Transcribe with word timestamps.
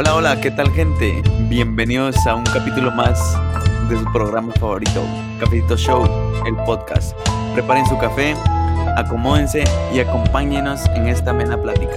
Hola, 0.00 0.14
hola, 0.14 0.40
¿qué 0.40 0.52
tal 0.52 0.70
gente? 0.70 1.24
Bienvenidos 1.48 2.24
a 2.28 2.36
un 2.36 2.44
capítulo 2.44 2.92
más 2.92 3.18
de 3.88 3.98
su 3.98 4.04
programa 4.12 4.52
favorito, 4.52 5.04
Cafecito 5.40 5.76
Show, 5.76 6.04
el 6.46 6.54
podcast. 6.64 7.18
Preparen 7.52 7.84
su 7.84 7.98
café, 7.98 8.36
acomódense 8.96 9.64
y 9.92 9.98
acompáñenos 9.98 10.86
en 10.90 11.08
esta 11.08 11.32
amena 11.32 11.60
plática. 11.60 11.96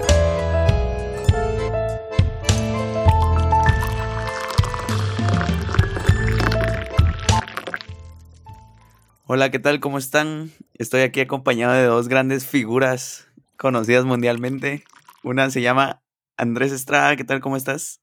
Hola, 9.27 9.51
¿qué 9.51 9.59
tal? 9.59 9.79
¿Cómo 9.79 9.99
están? 9.99 10.49
Estoy 10.73 11.01
aquí 11.01 11.19
acompañado 11.19 11.73
de 11.73 11.83
dos 11.83 12.07
grandes 12.07 12.47
figuras 12.47 13.27
conocidas 13.57 14.05
mundialmente. 14.05 14.85
Una 15.21 15.51
se 15.51 15.61
llama 15.61 16.00
Andrés 16.41 16.71
Estrada, 16.71 17.15
¿qué 17.15 17.23
tal? 17.23 17.39
¿Cómo 17.39 17.55
estás? 17.55 18.01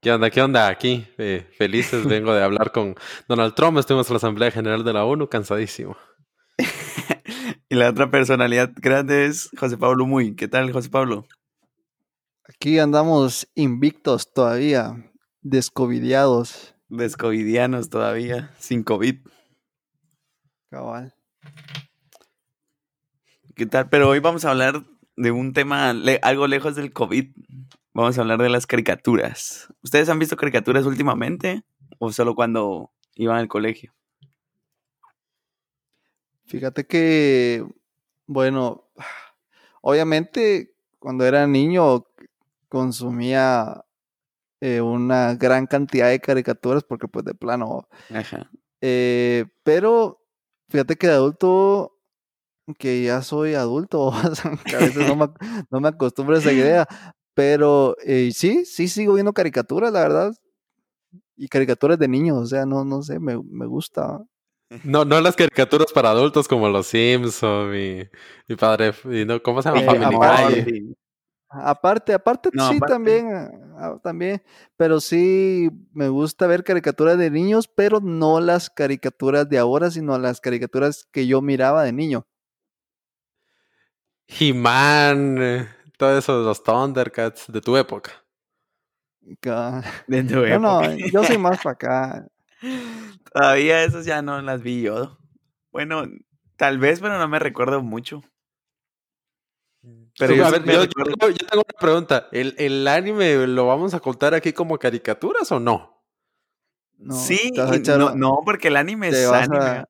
¿Qué 0.00 0.12
onda? 0.12 0.30
¿Qué 0.30 0.40
onda? 0.40 0.68
Aquí, 0.68 1.08
eh, 1.18 1.44
felices, 1.58 2.04
vengo 2.08 2.32
de 2.32 2.40
hablar 2.40 2.70
con 2.70 2.94
Donald 3.26 3.56
Trump, 3.56 3.78
estuvimos 3.78 4.08
en 4.08 4.14
la 4.14 4.18
Asamblea 4.18 4.52
General 4.52 4.84
de 4.84 4.92
la 4.92 5.04
ONU, 5.04 5.28
cansadísimo. 5.28 5.96
y 7.68 7.74
la 7.74 7.90
otra 7.90 8.12
personalidad 8.12 8.70
grande 8.76 9.26
es 9.26 9.50
José 9.58 9.76
Pablo 9.76 10.06
Muy. 10.06 10.36
¿Qué 10.36 10.46
tal, 10.46 10.70
José 10.70 10.88
Pablo? 10.88 11.26
Aquí 12.44 12.78
andamos 12.78 13.48
invictos 13.56 14.32
todavía, 14.32 15.10
descovidiados. 15.42 16.76
Descovidianos 16.88 17.90
todavía, 17.90 18.54
sin 18.56 18.84
COVID. 18.84 19.16
Cabal. 20.70 21.12
¿Qué 23.56 23.66
tal? 23.66 23.88
Pero 23.88 24.10
hoy 24.10 24.20
vamos 24.20 24.44
a 24.44 24.50
hablar 24.50 24.84
de 25.16 25.30
un 25.30 25.52
tema 25.52 25.94
algo 26.22 26.46
lejos 26.46 26.74
del 26.74 26.92
COVID. 26.92 27.34
Vamos 27.92 28.18
a 28.18 28.22
hablar 28.22 28.42
de 28.42 28.48
las 28.48 28.66
caricaturas. 28.66 29.68
¿Ustedes 29.82 30.08
han 30.08 30.18
visto 30.18 30.36
caricaturas 30.36 30.86
últimamente 30.86 31.62
o 31.98 32.12
solo 32.12 32.34
cuando 32.34 32.92
iban 33.14 33.36
al 33.36 33.48
colegio? 33.48 33.94
Fíjate 36.46 36.86
que, 36.86 37.64
bueno, 38.26 38.90
obviamente 39.80 40.74
cuando 40.98 41.24
era 41.24 41.46
niño 41.46 42.06
consumía 42.68 43.84
eh, 44.60 44.80
una 44.80 45.34
gran 45.34 45.66
cantidad 45.66 46.08
de 46.08 46.20
caricaturas 46.20 46.82
porque 46.82 47.08
pues 47.08 47.24
de 47.24 47.34
plano. 47.34 47.88
Ajá. 48.10 48.50
Eh, 48.80 49.46
pero 49.62 50.24
Fíjate 50.68 50.96
que 50.96 51.06
de 51.06 51.12
adulto, 51.12 51.93
que 52.78 53.02
ya 53.02 53.22
soy 53.22 53.54
adulto, 53.54 54.12
a 54.74 54.78
veces 54.78 55.08
no 55.08 55.16
me, 55.16 55.28
no 55.70 55.86
acostumbro 55.86 56.36
a 56.36 56.38
esa 56.38 56.52
idea, 56.52 56.86
pero 57.34 57.96
eh, 58.04 58.30
sí, 58.32 58.64
sí 58.64 58.88
sigo 58.88 59.14
viendo 59.14 59.32
caricaturas, 59.32 59.92
la 59.92 60.00
verdad, 60.00 60.34
y 61.36 61.48
caricaturas 61.48 61.98
de 61.98 62.08
niños, 62.08 62.38
o 62.38 62.46
sea, 62.46 62.64
no, 62.64 62.84
no 62.84 63.02
sé, 63.02 63.18
me, 63.18 63.36
gusta. 63.66 64.20
No, 64.82 65.04
no 65.04 65.20
las 65.20 65.36
caricaturas 65.36 65.92
para 65.92 66.10
adultos 66.10 66.48
como 66.48 66.68
los 66.68 66.86
Simpsons, 66.86 67.70
mi, 67.70 68.02
mi 68.48 68.56
padre, 68.56 68.92
no, 69.26 69.42
¿cómo 69.42 69.62
se 69.62 69.68
llama? 69.68 70.50
Eh, 70.50 70.94
Aparte, 71.56 72.12
aparte 72.12 72.50
sí 72.52 72.80
también, 72.80 73.28
ah, 73.78 73.96
también, 74.02 74.42
pero 74.76 75.00
sí 75.00 75.70
me 75.92 76.08
gusta 76.08 76.48
ver 76.48 76.64
caricaturas 76.64 77.16
de 77.16 77.30
niños, 77.30 77.68
pero 77.68 78.00
no 78.00 78.40
las 78.40 78.70
caricaturas 78.70 79.48
de 79.48 79.58
ahora, 79.58 79.90
sino 79.90 80.18
las 80.18 80.40
caricaturas 80.40 81.06
que 81.12 81.28
yo 81.28 81.42
miraba 81.42 81.84
de 81.84 81.92
niño. 81.92 82.26
He-Man, 84.26 85.38
eh, 85.40 85.68
todo 85.96 86.18
eso 86.18 86.38
de 86.40 86.44
los 86.44 86.62
Thundercats 86.62 87.50
de 87.50 87.60
tu 87.60 87.76
época. 87.76 88.12
De 90.06 90.22
tu 90.24 90.44
época. 90.44 90.58
No, 90.58 90.82
no, 90.82 90.96
yo 90.96 91.24
soy 91.24 91.38
más 91.38 91.62
para 91.62 91.72
acá. 91.72 92.26
Todavía 93.32 93.82
esas 93.82 94.04
ya 94.04 94.22
no 94.22 94.40
las 94.42 94.62
vi 94.62 94.82
yo. 94.82 95.18
Bueno, 95.72 96.04
tal 96.56 96.78
vez, 96.78 97.00
pero 97.00 97.18
no 97.18 97.26
me 97.26 97.38
recuerdo 97.38 97.82
mucho. 97.82 98.22
Pero 100.18 100.34
yo, 100.34 100.50
tengo, 100.62 100.82
una 101.52 101.64
pregunta. 101.78 102.28
¿El, 102.32 102.86
anime 102.86 103.46
lo 103.46 103.66
vamos 103.66 103.92
a 103.94 104.00
contar 104.00 104.32
aquí 104.34 104.52
como 104.52 104.78
caricaturas 104.78 105.50
o 105.52 105.60
no? 105.60 106.02
sí, 107.10 107.50
no, 108.14 108.40
porque 108.44 108.68
el 108.68 108.76
anime 108.76 109.08
es 109.08 109.26
anime. 109.26 109.84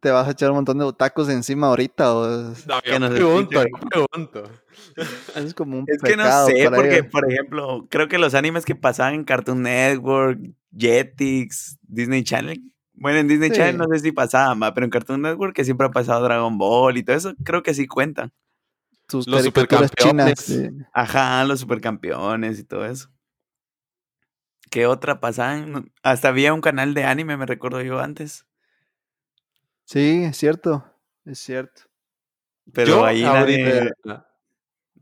¿Te 0.00 0.10
vas 0.10 0.28
a 0.28 0.30
echar 0.30 0.50
un 0.50 0.56
montón 0.56 0.78
de 0.78 0.92
tacos 0.92 1.28
encima 1.28 1.68
ahorita? 1.68 2.14
O... 2.14 2.54
No, 2.66 2.82
yo 2.84 2.98
no 2.98 3.10
pregunto, 3.10 3.60
pregunto. 3.90 4.50
Es 5.34 5.54
como 5.54 5.80
un 5.80 5.84
Es 5.88 6.00
que 6.00 6.16
no 6.16 6.46
sé, 6.46 6.70
porque, 6.70 7.04
por 7.04 7.30
ejemplo, 7.30 7.86
creo 7.88 8.08
que 8.08 8.18
los 8.18 8.34
animes 8.34 8.64
que 8.64 8.74
pasaban 8.74 9.14
en 9.14 9.24
Cartoon 9.24 9.62
Network, 9.62 10.40
Jetix, 10.76 11.78
Disney 11.82 12.22
Channel, 12.22 12.62
bueno, 12.94 13.18
en 13.18 13.28
Disney 13.28 13.50
Channel 13.50 13.78
no 13.78 13.86
sé 13.92 14.00
si 14.00 14.12
pasaban, 14.12 14.58
pero 14.74 14.84
en 14.84 14.90
Cartoon 14.90 15.22
Network 15.22 15.54
que 15.54 15.64
siempre 15.64 15.86
ha 15.86 15.90
pasado 15.90 16.22
Dragon 16.24 16.58
Ball 16.58 16.96
y 16.96 17.02
todo 17.02 17.16
eso, 17.16 17.34
creo 17.44 17.62
que 17.62 17.74
sí 17.74 17.86
cuentan 17.86 18.32
los 19.26 19.44
supercampeones. 19.44 20.70
Ajá, 20.92 21.44
los 21.44 21.60
supercampeones 21.60 22.58
y 22.58 22.64
todo 22.64 22.84
eso. 22.84 23.08
¿Qué 24.70 24.86
otra 24.86 25.20
pasaban? 25.20 25.90
Hasta 26.02 26.28
había 26.28 26.52
un 26.52 26.60
canal 26.60 26.92
de 26.92 27.04
anime, 27.04 27.36
me 27.36 27.46
recuerdo 27.46 27.80
yo 27.80 28.00
antes. 28.00 28.44
Sí, 29.88 30.24
es 30.24 30.36
cierto, 30.36 30.84
es 31.24 31.38
cierto. 31.38 31.82
Pero 32.74 33.04
ahí 33.06 33.24
ahorita, 33.24 34.26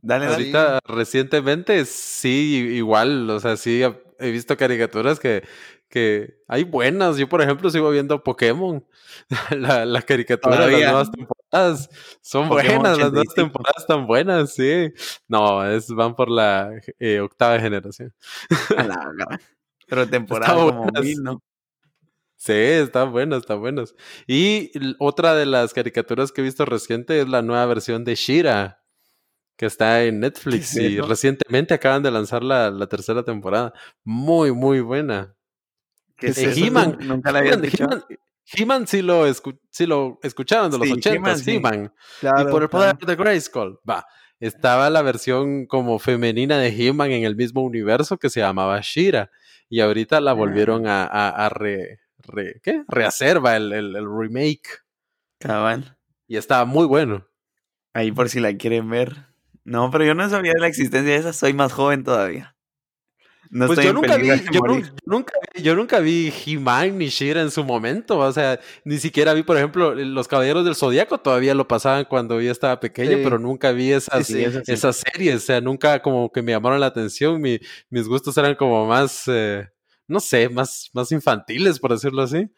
dale, 0.00 0.26
ahorita 0.26 0.78
recientemente 0.84 1.84
sí, 1.84 2.68
igual, 2.74 3.28
o 3.28 3.40
sea, 3.40 3.56
sí 3.56 3.82
he 4.18 4.30
visto 4.30 4.56
caricaturas 4.56 5.18
que 5.18 5.42
que 5.88 6.42
hay 6.48 6.64
buenas. 6.64 7.16
Yo, 7.16 7.28
por 7.28 7.42
ejemplo, 7.42 7.70
sigo 7.70 7.90
viendo 7.90 8.22
Pokémon. 8.22 8.84
La, 9.50 9.86
la 9.86 10.02
caricatura 10.02 10.66
de 10.66 10.72
las 10.72 10.80
nuevas 10.82 11.10
temporadas. 11.10 11.90
Son 12.20 12.48
buenas, 12.48 12.98
las 12.98 13.12
nuevas 13.12 13.34
temporadas 13.34 13.82
están 13.82 14.06
buenas, 14.06 14.54
sí. 14.54 14.92
No, 15.28 15.64
es, 15.64 15.88
van 15.88 16.14
por 16.14 16.30
la 16.30 16.70
eh, 16.98 17.20
octava 17.20 17.58
generación. 17.58 18.12
Pero 19.88 20.08
temporada 20.10 20.54
como 20.54 20.86
mil, 21.00 21.22
¿no? 21.22 21.42
Sí, 22.36 22.52
están 22.52 23.12
buenas, 23.12 23.40
están 23.40 23.60
buenas. 23.60 23.94
Y 24.26 24.70
otra 24.98 25.34
de 25.34 25.46
las 25.46 25.72
caricaturas 25.72 26.32
que 26.32 26.42
he 26.42 26.44
visto 26.44 26.64
reciente 26.64 27.20
es 27.20 27.28
la 27.28 27.42
nueva 27.42 27.66
versión 27.66 28.04
de 28.04 28.14
Shira, 28.14 28.82
que 29.56 29.66
está 29.66 30.04
en 30.04 30.20
Netflix 30.20 30.76
y 30.76 31.00
recientemente 31.00 31.74
acaban 31.74 32.02
de 32.02 32.10
lanzar 32.10 32.42
la, 32.44 32.70
la 32.70 32.86
tercera 32.86 33.24
temporada. 33.24 33.72
Muy, 34.04 34.52
muy 34.52 34.80
buena. 34.80 35.34
He-Man. 36.18 36.98
Nunca 37.00 37.32
la 37.32 37.40
había 37.40 37.58
He-Man 38.52 38.86
sí 38.86 39.02
lo, 39.02 39.24
lo 39.24 40.18
escucharon 40.22 40.70
de 40.70 40.78
los 40.78 40.90
80 40.90 41.34
He-Man. 41.46 41.92
y 42.22 42.44
por 42.50 42.62
el 42.62 42.68
poder 42.68 42.96
de 42.96 43.16
Grayskull, 43.16 43.80
va. 43.88 44.06
Estaba 44.38 44.90
la 44.90 45.02
versión 45.02 45.66
como 45.66 45.98
femenina 45.98 46.58
de 46.58 46.68
He-Man 46.68 47.10
en 47.10 47.24
el 47.24 47.34
mismo 47.34 47.62
universo 47.62 48.18
que 48.18 48.30
se 48.30 48.40
llamaba 48.40 48.80
Shira. 48.82 49.30
Y 49.68 49.80
ahorita 49.80 50.20
la 50.20 50.32
volvieron 50.32 50.86
ah. 50.86 51.04
a, 51.04 51.46
a, 51.46 51.48
re, 51.48 51.98
¿qué? 52.62 52.84
rehacer, 52.88 53.44
va, 53.44 53.56
el, 53.56 53.72
el, 53.72 54.06
remake. 54.06 54.82
Cabal. 55.38 55.98
Y 56.26 56.36
estaba 56.36 56.64
muy 56.64 56.86
bueno. 56.86 57.26
Ahí 57.94 58.12
por 58.12 58.28
si 58.28 58.40
la 58.40 58.56
quieren 58.56 58.88
ver. 58.90 59.26
No, 59.64 59.90
pero 59.90 60.04
yo 60.04 60.14
no 60.14 60.28
sabía 60.28 60.52
de 60.52 60.60
la 60.60 60.68
existencia 60.68 61.12
de 61.12 61.18
esa, 61.18 61.32
soy 61.32 61.52
más 61.52 61.72
joven 61.72 62.04
todavía 62.04 62.56
pues 63.50 63.80
yo 63.80 63.92
nunca, 63.92 64.16
vi, 64.16 64.28
yo, 64.28 64.60
nunca, 65.04 65.32
yo, 65.54 65.74
nunca, 65.74 66.00
vi 66.00 66.32
He-Man 66.44 66.98
ni 66.98 67.08
Shira 67.08 67.40
en 67.40 67.50
su 67.50 67.64
momento. 67.64 68.18
O 68.18 68.32
sea, 68.32 68.58
ni 68.84 68.98
siquiera 68.98 69.32
vi, 69.34 69.42
por 69.42 69.56
ejemplo, 69.56 69.94
Los 69.94 70.28
Caballeros 70.28 70.64
del 70.64 70.74
Zodíaco 70.74 71.18
todavía 71.18 71.54
lo 71.54 71.68
pasaban 71.68 72.04
cuando 72.04 72.40
yo 72.40 72.50
estaba 72.50 72.80
pequeño, 72.80 73.18
pero 73.22 73.38
nunca 73.38 73.72
vi 73.72 73.92
esas, 73.92 74.28
esas 74.30 74.96
series. 74.96 75.36
O 75.36 75.46
sea, 75.46 75.60
nunca 75.60 76.02
como 76.02 76.30
que 76.30 76.42
me 76.42 76.52
llamaron 76.52 76.80
la 76.80 76.86
atención. 76.86 77.40
mis 77.40 78.08
gustos 78.08 78.36
eran 78.36 78.54
como 78.54 78.86
más, 78.86 79.24
eh, 79.28 79.68
no 80.08 80.20
sé, 80.20 80.48
más, 80.48 80.90
más 80.92 81.12
infantiles, 81.12 81.78
por 81.78 81.92
decirlo 81.92 82.22
así. 82.22 82.50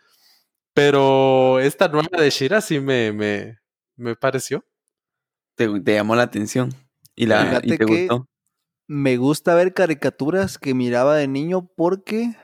Pero 0.75 1.61
esta 1.61 1.89
nueva 1.89 2.21
de 2.21 2.31
Shira 2.31 2.61
sí 2.61 2.81
me, 2.81 3.12
me, 3.12 3.59
me 3.97 4.17
pareció. 4.17 4.65
Te, 5.55 5.69
llamó 5.85 6.15
la 6.15 6.23
atención. 6.23 6.73
Y, 7.17 7.27
la, 7.27 7.61
y 7.62 7.77
te 7.77 7.85
gustó 7.85 8.29
me 8.89 9.19
gusta 9.19 9.55
ver 9.55 9.75
caricaturas 9.75 10.59
que 10.59 10.75
miraba 10.75 11.17
de 11.17 11.29
niño 11.29 11.71
porque 11.77 12.35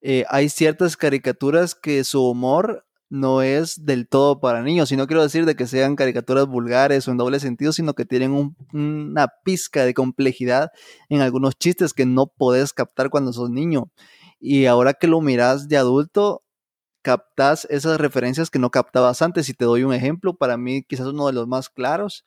eh, 0.00 0.24
hay 0.28 0.48
ciertas 0.48 0.96
caricaturas 0.96 1.74
que 1.74 2.04
su 2.04 2.24
humor 2.24 2.85
no 3.08 3.42
es 3.42 3.84
del 3.84 4.08
todo 4.08 4.40
para 4.40 4.62
niños, 4.62 4.90
y 4.92 4.96
no 4.96 5.06
quiero 5.06 5.22
decir 5.22 5.46
de 5.46 5.54
que 5.56 5.66
sean 5.66 5.96
caricaturas 5.96 6.46
vulgares 6.46 7.06
o 7.06 7.10
en 7.10 7.16
doble 7.16 7.40
sentido, 7.40 7.72
sino 7.72 7.94
que 7.94 8.04
tienen 8.04 8.56
una 8.72 9.28
pizca 9.44 9.84
de 9.84 9.94
complejidad 9.94 10.70
en 11.08 11.20
algunos 11.20 11.56
chistes 11.56 11.94
que 11.94 12.06
no 12.06 12.26
podés 12.26 12.72
captar 12.72 13.10
cuando 13.10 13.32
sos 13.32 13.50
niño. 13.50 13.90
Y 14.40 14.66
ahora 14.66 14.94
que 14.94 15.06
lo 15.06 15.20
miras 15.20 15.68
de 15.68 15.76
adulto, 15.76 16.42
captas 17.02 17.66
esas 17.70 18.00
referencias 18.00 18.50
que 18.50 18.58
no 18.58 18.70
captabas 18.70 19.22
antes. 19.22 19.48
Y 19.48 19.54
te 19.54 19.64
doy 19.64 19.84
un 19.84 19.94
ejemplo, 19.94 20.34
para 20.34 20.56
mí 20.56 20.82
quizás 20.82 21.06
uno 21.06 21.28
de 21.28 21.32
los 21.32 21.46
más 21.46 21.68
claros, 21.68 22.24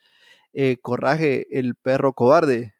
eh, 0.54 0.78
Corraje, 0.82 1.48
el 1.52 1.76
perro 1.76 2.14
cobarde 2.14 2.74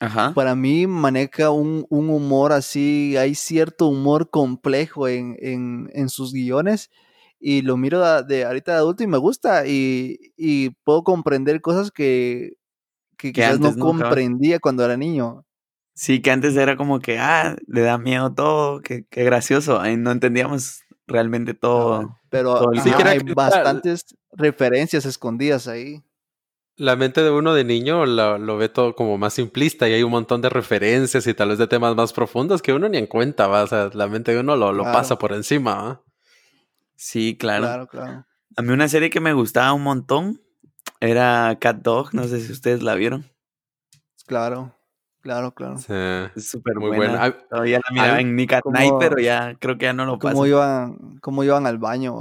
Ajá. 0.00 0.32
para 0.34 0.54
mí 0.54 0.86
maneja 0.86 1.50
un, 1.50 1.86
un 1.88 2.10
humor 2.10 2.52
así, 2.52 3.16
hay 3.16 3.34
cierto 3.34 3.86
humor 3.86 4.28
complejo 4.30 5.08
en, 5.08 5.36
en, 5.40 5.88
en 5.94 6.08
sus 6.08 6.32
guiones 6.32 6.90
y 7.40 7.62
lo 7.62 7.76
miro 7.76 8.00
de, 8.00 8.22
de 8.24 8.44
ahorita 8.44 8.72
de 8.72 8.78
adulto 8.78 9.02
y 9.02 9.06
me 9.06 9.18
gusta 9.18 9.66
y, 9.66 10.18
y 10.36 10.70
puedo 10.84 11.02
comprender 11.04 11.60
cosas 11.60 11.90
que, 11.90 12.52
que, 13.16 13.28
Que 13.28 13.40
quizás 13.42 13.60
no 13.60 13.68
antes 13.68 13.80
comprendía 13.82 14.58
cuando 14.60 14.84
era 14.84 14.96
niño. 14.96 15.44
Sí, 15.96 16.20
que 16.20 16.32
antes 16.32 16.56
era 16.56 16.76
como 16.76 16.98
que, 16.98 17.18
ah, 17.20 17.56
le 17.68 17.82
da 17.82 17.98
miedo 17.98 18.34
todo, 18.34 18.80
qué, 18.80 19.04
qué 19.08 19.22
gracioso. 19.24 19.80
Ahí 19.80 19.96
no 19.96 20.10
entendíamos 20.10 20.80
realmente 21.06 21.54
todo. 21.54 22.18
Pero 22.30 22.54
todo 22.56 22.72
el 22.72 22.80
ajá, 22.80 22.88
Sí, 22.88 22.94
que 22.96 23.02
era 23.02 23.10
hay 23.12 23.18
que- 23.20 23.34
bastantes 23.34 24.04
referencias 24.32 25.06
escondidas 25.06 25.68
ahí. 25.68 26.02
La 26.76 26.96
mente 26.96 27.22
de 27.22 27.30
uno 27.30 27.54
de 27.54 27.62
niño 27.64 28.04
lo, 28.04 28.36
lo 28.38 28.56
ve 28.56 28.68
todo 28.68 28.94
como 28.96 29.16
más 29.16 29.34
simplista 29.34 29.88
y 29.88 29.92
hay 29.92 30.02
un 30.02 30.10
montón 30.10 30.40
de 30.42 30.48
referencias 30.48 31.24
y 31.28 31.34
tal 31.34 31.50
vez 31.50 31.58
de 31.58 31.68
temas 31.68 31.94
más 31.94 32.12
profundos 32.12 32.62
que 32.62 32.72
uno 32.72 32.88
ni 32.88 32.98
en 32.98 33.06
cuenta, 33.06 33.46
¿va? 33.46 33.62
O 33.62 33.66
sea, 33.68 33.90
la 33.94 34.08
mente 34.08 34.32
de 34.34 34.40
uno 34.40 34.56
lo, 34.56 34.72
lo 34.72 34.82
Claro. 34.82 34.98
pasa 34.98 35.16
por 35.18 35.32
encima, 35.32 35.74
¿va? 35.76 36.02
Sí, 36.96 37.36
claro. 37.38 37.62
Claro, 37.64 37.86
claro. 37.86 38.26
A 38.56 38.62
mí 38.62 38.72
una 38.72 38.88
serie 38.88 39.10
que 39.10 39.20
me 39.20 39.32
gustaba 39.32 39.72
un 39.72 39.82
montón 39.82 40.40
era 41.00 41.56
Cat 41.60 41.76
Dog, 41.82 42.12
no 42.12 42.24
sé 42.24 42.40
si 42.40 42.50
ustedes 42.52 42.82
la 42.82 42.94
vieron. 42.96 43.24
Claro, 44.26 44.74
claro, 45.20 45.54
claro. 45.54 45.78
Sí. 45.78 45.92
Es 46.34 46.50
súper 46.50 46.74
Muy 46.76 46.96
buena. 46.96 47.18
buena. 47.18 47.38
Todavía 47.50 47.78
la 47.88 47.94
miraba 47.94 48.20
en 48.20 48.34
Nick 48.34 48.52
at 48.52 48.60
¿cómo- 48.62 48.76
Night, 48.76 48.94
pero 48.98 49.18
ya 49.20 49.54
creo 49.60 49.78
que 49.78 49.84
ya 49.86 49.92
no 49.92 50.06
lo 50.06 50.18
paso. 50.18 50.34
¿Cómo 50.34 50.46
iban, 50.46 51.18
cómo 51.20 51.44
iban 51.44 51.66
al 51.68 51.78
baño? 51.78 52.14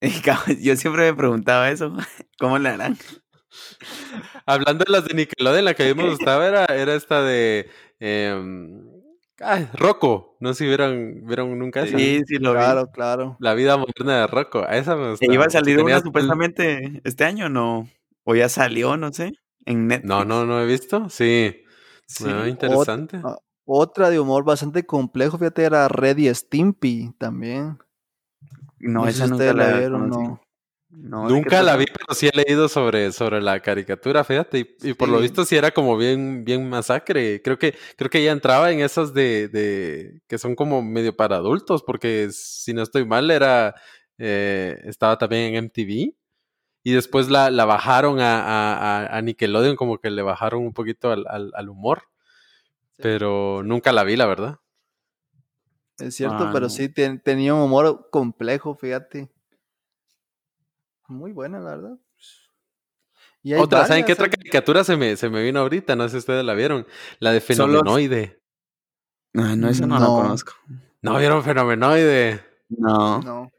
Yo 0.60 0.76
siempre 0.76 1.10
me 1.10 1.14
preguntaba 1.14 1.70
eso. 1.70 1.94
¿Cómo 2.38 2.58
le 2.58 2.68
harán? 2.70 2.96
Hablando 4.46 4.84
de 4.84 4.92
las 4.92 5.04
de 5.04 5.14
Nickelodeon, 5.14 5.64
la 5.64 5.74
que 5.74 5.84
a 5.84 5.94
mí 5.94 6.02
me 6.02 6.10
gustaba 6.10 6.46
era, 6.46 6.64
era 6.66 6.94
esta 6.94 7.22
de 7.22 7.68
ay, 9.40 9.68
Rocco. 9.74 10.36
No 10.40 10.52
sé 10.52 10.64
si 10.64 10.66
vieron, 10.66 11.26
vieron 11.26 11.58
nunca 11.58 11.82
esa. 11.82 11.98
Sí, 11.98 12.22
sí 12.26 12.38
lo 12.38 12.52
vi. 12.52 12.58
Claro, 12.58 12.90
claro. 12.90 13.36
La 13.40 13.54
vida 13.54 13.76
moderna 13.76 14.20
de 14.20 14.26
Rocco. 14.26 14.64
A 14.66 14.76
esa 14.76 14.96
me 14.96 15.10
gustaba. 15.10 15.32
iba 15.32 15.44
a 15.44 15.50
salir 15.50 15.80
una 15.80 16.00
supuestamente 16.00 17.00
este 17.04 17.24
año, 17.24 17.48
¿no? 17.48 17.88
O 18.24 18.34
ya 18.34 18.48
salió, 18.48 18.96
no 18.96 19.12
sé. 19.12 19.32
En 19.64 19.86
Netflix. 19.86 20.08
No, 20.08 20.24
no, 20.24 20.44
no 20.46 20.60
he 20.60 20.66
visto. 20.66 21.08
Sí. 21.08 21.64
Sí. 22.06 22.24
Ah, 22.26 22.48
interesante. 22.48 23.20
ah, 23.24 23.38
Otra 23.64 24.10
de 24.10 24.18
humor 24.18 24.44
bastante 24.44 24.86
complejo, 24.86 25.38
fíjate, 25.38 25.64
era 25.64 25.88
Reddy 25.88 26.34
Stimpy 26.34 27.12
también. 27.18 27.78
No, 28.78 29.06
esa 29.06 29.24
si 29.24 29.30
nunca 29.30 29.34
ustedes 29.34 29.54
la, 29.54 29.78
vieron, 29.78 30.08
conocí. 30.08 30.28
no. 30.28 30.40
No, 30.90 31.24
¿de 31.24 31.28
qué 31.28 31.34
Nunca 31.34 31.62
la 31.62 31.76
vi, 31.76 31.84
pero 31.86 32.14
sí 32.14 32.28
he 32.32 32.36
leído 32.36 32.68
sobre, 32.68 33.12
sobre 33.12 33.42
la 33.42 33.60
caricatura, 33.60 34.24
fíjate, 34.24 34.58
y, 34.60 34.76
y 34.90 34.94
por 34.94 35.08
lo 35.10 35.20
visto 35.20 35.44
sí 35.44 35.56
era 35.56 35.70
como 35.70 35.96
bien, 35.98 36.44
bien 36.44 36.68
masacre. 36.68 37.42
Creo 37.42 37.58
que, 37.58 37.74
creo 37.96 38.08
que 38.08 38.18
ella 38.20 38.32
entraba 38.32 38.70
en 38.72 38.80
esas 38.80 39.12
de, 39.12 39.48
de 39.48 40.22
que 40.26 40.38
son 40.38 40.54
como 40.56 40.80
medio 40.82 41.14
para 41.14 41.36
adultos, 41.36 41.82
porque 41.82 42.28
si 42.32 42.72
no 42.72 42.82
estoy 42.82 43.04
mal, 43.04 43.30
era 43.30 43.74
eh, 44.16 44.80
estaba 44.84 45.18
también 45.18 45.54
en 45.54 45.64
MTV. 45.64 46.14
Y 46.84 46.92
después 46.92 47.28
la, 47.28 47.50
la 47.50 47.66
bajaron 47.66 48.20
a, 48.20 48.40
a- 48.40 49.04
a- 49.04 49.16
a 49.18 49.22
Nickelodeon, 49.22 49.76
como 49.76 49.98
que 49.98 50.08
le 50.10 50.22
bajaron 50.22 50.62
un 50.64 50.72
poquito 50.72 51.10
al, 51.12 51.26
al- 51.28 51.52
al 51.54 51.68
humor. 51.68 52.04
Pero 52.96 53.62
nunca 53.62 53.92
la 53.92 54.04
vi, 54.04 54.16
la 54.16 54.26
verdad. 54.26 54.58
Es 55.98 56.14
cierto, 56.14 56.44
Ah, 56.44 56.50
pero 56.52 56.66
no. 56.66 56.70
sí 56.70 56.88
ten- 56.88 57.20
tenía 57.20 57.54
un 57.54 57.60
humor 57.62 58.08
complejo, 58.10 58.74
fíjate. 58.74 59.28
Muy 61.08 61.32
buena, 61.32 61.58
la 61.58 61.70
verdad. 61.76 61.98
Y 63.42 63.54
hay 63.54 63.60
Otra, 63.60 63.86
¿saben 63.86 64.04
qué 64.04 64.12
otra 64.12 64.28
caricatura 64.28 64.84
se 64.84 64.96
me, 64.96 65.16
se 65.16 65.30
me 65.30 65.42
vino 65.42 65.60
ahorita? 65.60 65.96
No 65.96 66.04
sé 66.04 66.12
si 66.12 66.16
ustedes 66.18 66.44
la 66.44 66.54
vieron. 66.54 66.86
La 67.18 67.32
de 67.32 67.40
Son 67.40 67.72
los- 67.72 67.80
Fenomenoide. 67.80 68.40
Ah, 69.34 69.54
no, 69.56 69.68
esa 69.68 69.86
no, 69.86 69.98
No. 69.98 70.00
la 70.00 70.06
conozco. 70.22 70.52
¿No 71.02 71.18
vieron 71.18 71.42
Fenomenoide? 71.44 72.40
No. 72.68 73.20
No. 73.22 73.52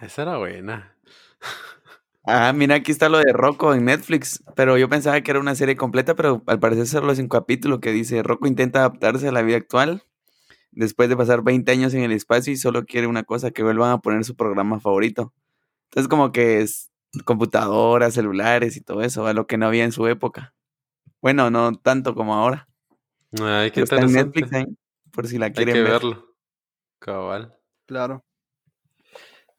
Esa 0.00 0.22
era 0.22 0.36
buena. 0.38 0.96
Ah, 2.24 2.52
mira, 2.52 2.76
aquí 2.76 2.92
está 2.92 3.08
lo 3.08 3.18
de 3.18 3.32
Rocco 3.32 3.74
en 3.74 3.84
Netflix. 3.84 4.44
Pero 4.54 4.78
yo 4.78 4.88
pensaba 4.88 5.20
que 5.22 5.32
era 5.32 5.40
una 5.40 5.56
serie 5.56 5.74
completa, 5.74 6.14
pero 6.14 6.40
al 6.46 6.60
parecer 6.60 6.86
solo 6.86 7.10
es 7.10 7.18
un 7.18 7.26
capítulo 7.28 7.80
que 7.80 7.90
dice 7.90 8.22
Rocco 8.22 8.46
intenta 8.46 8.78
adaptarse 8.78 9.26
a 9.26 9.32
la 9.32 9.42
vida 9.42 9.56
actual 9.56 10.04
después 10.70 11.08
de 11.08 11.16
pasar 11.16 11.42
20 11.42 11.72
años 11.72 11.94
en 11.94 12.02
el 12.04 12.12
espacio 12.12 12.52
y 12.52 12.56
solo 12.56 12.84
quiere 12.84 13.08
una 13.08 13.24
cosa, 13.24 13.50
que 13.50 13.64
vuelvan 13.64 13.90
a 13.90 13.98
poner 13.98 14.22
su 14.24 14.36
programa 14.36 14.78
favorito. 14.78 15.32
Entonces 15.92 16.08
como 16.08 16.32
que 16.32 16.62
es 16.62 16.90
computadoras, 17.26 18.14
celulares 18.14 18.78
y 18.78 18.80
todo 18.80 19.02
eso, 19.02 19.26
a 19.26 19.34
lo 19.34 19.46
que 19.46 19.58
no 19.58 19.66
había 19.66 19.84
en 19.84 19.92
su 19.92 20.06
época. 20.06 20.54
Bueno, 21.20 21.50
no 21.50 21.74
tanto 21.74 22.14
como 22.14 22.34
ahora. 22.34 22.66
Ay, 23.40 23.70
qué 23.70 23.82
está 23.82 23.96
en. 23.96 24.10
Netflix 24.10 24.52
ahí, 24.54 24.64
por 25.10 25.26
si 25.26 25.36
la 25.36 25.46
Hay 25.46 25.52
quieren 25.52 25.74
que 25.74 25.82
ver. 25.82 25.92
verlo. 25.92 26.34
Cabal. 26.98 27.54
Claro. 27.86 28.24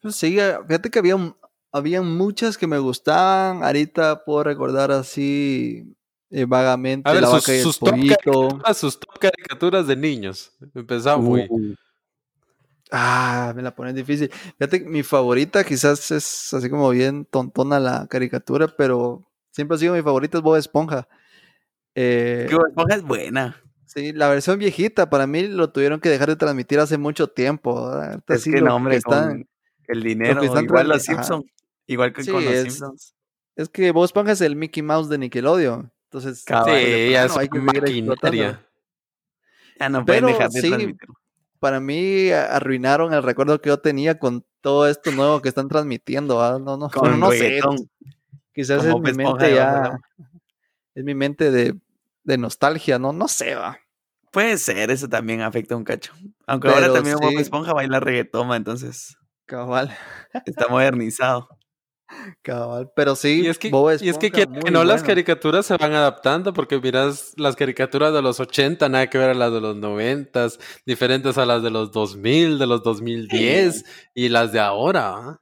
Pues 0.01 0.15
sí, 0.15 0.39
eh, 0.39 0.57
fíjate 0.67 0.89
que 0.89 0.99
había, 0.99 1.35
había 1.71 2.01
muchas 2.01 2.57
que 2.57 2.65
me 2.65 2.79
gustaban. 2.79 3.63
Ahorita 3.63 4.25
puedo 4.25 4.43
recordar 4.43 4.91
así 4.91 5.95
eh, 6.31 6.45
vagamente 6.45 7.07
A 7.07 7.13
ver, 7.13 7.21
la 7.21 7.27
sus, 7.29 7.39
vaca 7.39 7.53
y 7.53 7.57
el 7.57 7.63
sus 7.63 7.79
top 7.79 8.73
sus 8.73 8.99
top 8.99 9.19
caricaturas 9.19 9.85
de 9.85 9.95
niños. 9.95 10.51
Empezaba 10.73 11.17
muy. 11.17 11.45
Uh, 11.47 11.75
Ah, 12.95 13.53
me 13.55 13.63
la 13.63 13.73
pones 13.73 13.95
difícil. 13.95 14.29
Fíjate 14.59 14.81
mi 14.81 15.01
favorita 15.01 15.63
quizás 15.63 16.11
es 16.11 16.53
así 16.53 16.69
como 16.69 16.89
bien 16.91 17.25
tontona 17.25 17.79
la 17.79 18.05
caricatura, 18.07 18.67
pero 18.67 19.23
siempre 19.51 19.75
ha 19.75 19.79
sido 19.79 19.95
mi 19.95 20.03
favorita 20.03 20.37
es 20.37 20.43
Bob 20.43 20.57
Esponja. 20.57 21.07
Eh, 21.95 22.47
Bob 22.51 22.67
Esponja 22.67 22.95
es 22.95 23.01
buena. 23.03 23.57
sí, 23.85 24.13
la 24.13 24.27
versión 24.29 24.59
viejita 24.59 25.09
para 25.09 25.25
mí 25.25 25.47
lo 25.47 25.71
tuvieron 25.71 25.99
que 25.99 26.09
dejar 26.09 26.29
de 26.29 26.35
transmitir 26.35 26.79
hace 26.79 26.99
mucho 26.99 27.27
tiempo. 27.29 27.91
Es 28.27 28.43
sí 28.43 28.51
que 28.51 28.59
lo 28.59 28.67
no, 28.67 28.75
hombre, 28.75 28.97
están- 28.97 29.47
el 29.87 30.03
dinero, 30.03 30.41
están 30.43 30.65
igual 30.65 30.87
los. 30.87 31.01
Simpsons. 31.03 31.45
Igual 31.87 32.13
que 32.13 32.23
Sí, 32.23 32.31
con 32.31 32.45
los 32.45 32.53
es- 32.53 32.61
Simpsons. 32.61 33.15
Es 33.55 33.69
que 33.69 33.91
Bob 33.91 34.05
Esponja 34.05 34.31
es 34.33 34.41
el 34.41 34.55
Mickey 34.55 34.81
Mouse 34.83 35.09
de 35.09 35.17
Nickelodeon. 35.17 35.91
Entonces, 36.11 36.43
Cabal. 36.45 36.75
de 36.75 37.07
Sí, 37.07 37.11
ya 37.11 37.25
es 37.25 37.31
plano 37.33 37.41
hay 37.41 37.49
que 37.49 37.59
maquinaria. 37.59 38.65
Ya 39.79 39.89
no 39.89 40.05
pueden 40.05 40.25
Pero 40.25 40.27
dejar 40.37 40.49
de 40.51 40.61
sí, 40.61 40.69
transmitirlo. 40.69 41.15
Para 41.63 41.79
mí 41.79 42.29
arruinaron 42.29 43.13
el 43.13 43.23
recuerdo 43.23 43.61
que 43.61 43.69
yo 43.69 43.79
tenía 43.79 44.19
con 44.19 44.45
todo 44.59 44.85
esto 44.85 45.13
nuevo 45.13 45.41
que 45.41 45.47
están 45.47 45.69
transmitiendo. 45.69 46.39
¿verdad? 46.39 46.59
No, 46.59 46.75
no, 46.75 46.89
Con 46.89 47.03
bueno, 47.03 47.15
no 47.15 47.31
sé. 47.31 47.61
Quizás 48.53 48.83
es 48.83 48.91
Bob 48.91 49.01
mi 49.01 49.13
mente 49.13 49.55
ya. 49.55 49.97
Es 50.93 51.05
mi 51.05 51.15
mente 51.15 51.51
de, 51.51 51.79
de 52.25 52.37
nostalgia, 52.37 52.99
no, 52.99 53.13
no 53.13 53.29
sé, 53.29 53.55
va. 53.55 53.79
Puede 54.29 54.57
ser, 54.57 54.91
eso 54.91 55.07
también 55.07 55.39
afecta 55.39 55.77
un 55.77 55.85
cacho. 55.85 56.11
Aunque 56.47 56.67
Pero 56.67 56.81
ahora 56.81 56.93
también 56.95 57.15
Bob 57.15 57.29
sí. 57.29 57.37
Esponja 57.37 57.71
baila 57.71 58.01
reggaetón, 58.01 58.53
entonces 58.53 59.15
Cabal, 59.45 59.95
está 60.45 60.67
modernizado. 60.67 61.47
Cabal. 62.41 62.91
Pero 62.95 63.15
sí, 63.15 63.41
Y 63.43 63.47
es 63.47 63.57
que, 63.57 63.69
Bob 63.69 63.91
y 64.01 64.09
es 64.09 64.17
que, 64.17 64.31
que- 64.31 64.45
no 64.47 64.83
las 64.83 65.03
caricaturas 65.03 65.65
se 65.65 65.77
van 65.77 65.93
adaptando, 65.93 66.53
porque 66.53 66.79
miras 66.79 67.33
las 67.37 67.55
caricaturas 67.55 68.13
de 68.13 68.21
los 68.21 68.39
80, 68.39 68.89
nada 68.89 69.07
que 69.09 69.17
ver 69.17 69.31
a 69.31 69.33
las 69.33 69.51
de 69.51 69.61
los 69.61 69.75
90, 69.75 70.47
diferentes 70.85 71.37
a 71.37 71.45
las 71.45 71.63
de 71.63 71.69
los 71.71 71.91
2000, 71.91 72.59
de 72.59 72.67
los 72.67 72.83
2010 72.83 73.83
y 74.13 74.29
las 74.29 74.51
de 74.51 74.59
ahora. 74.59 75.09
¿ah? 75.15 75.41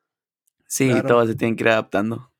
Sí, 0.67 0.89
Claro. 0.89 1.07
todos 1.07 1.27
se 1.29 1.35
tienen 1.35 1.55
que 1.55 1.63
ir 1.63 1.69
adaptando. 1.69 2.30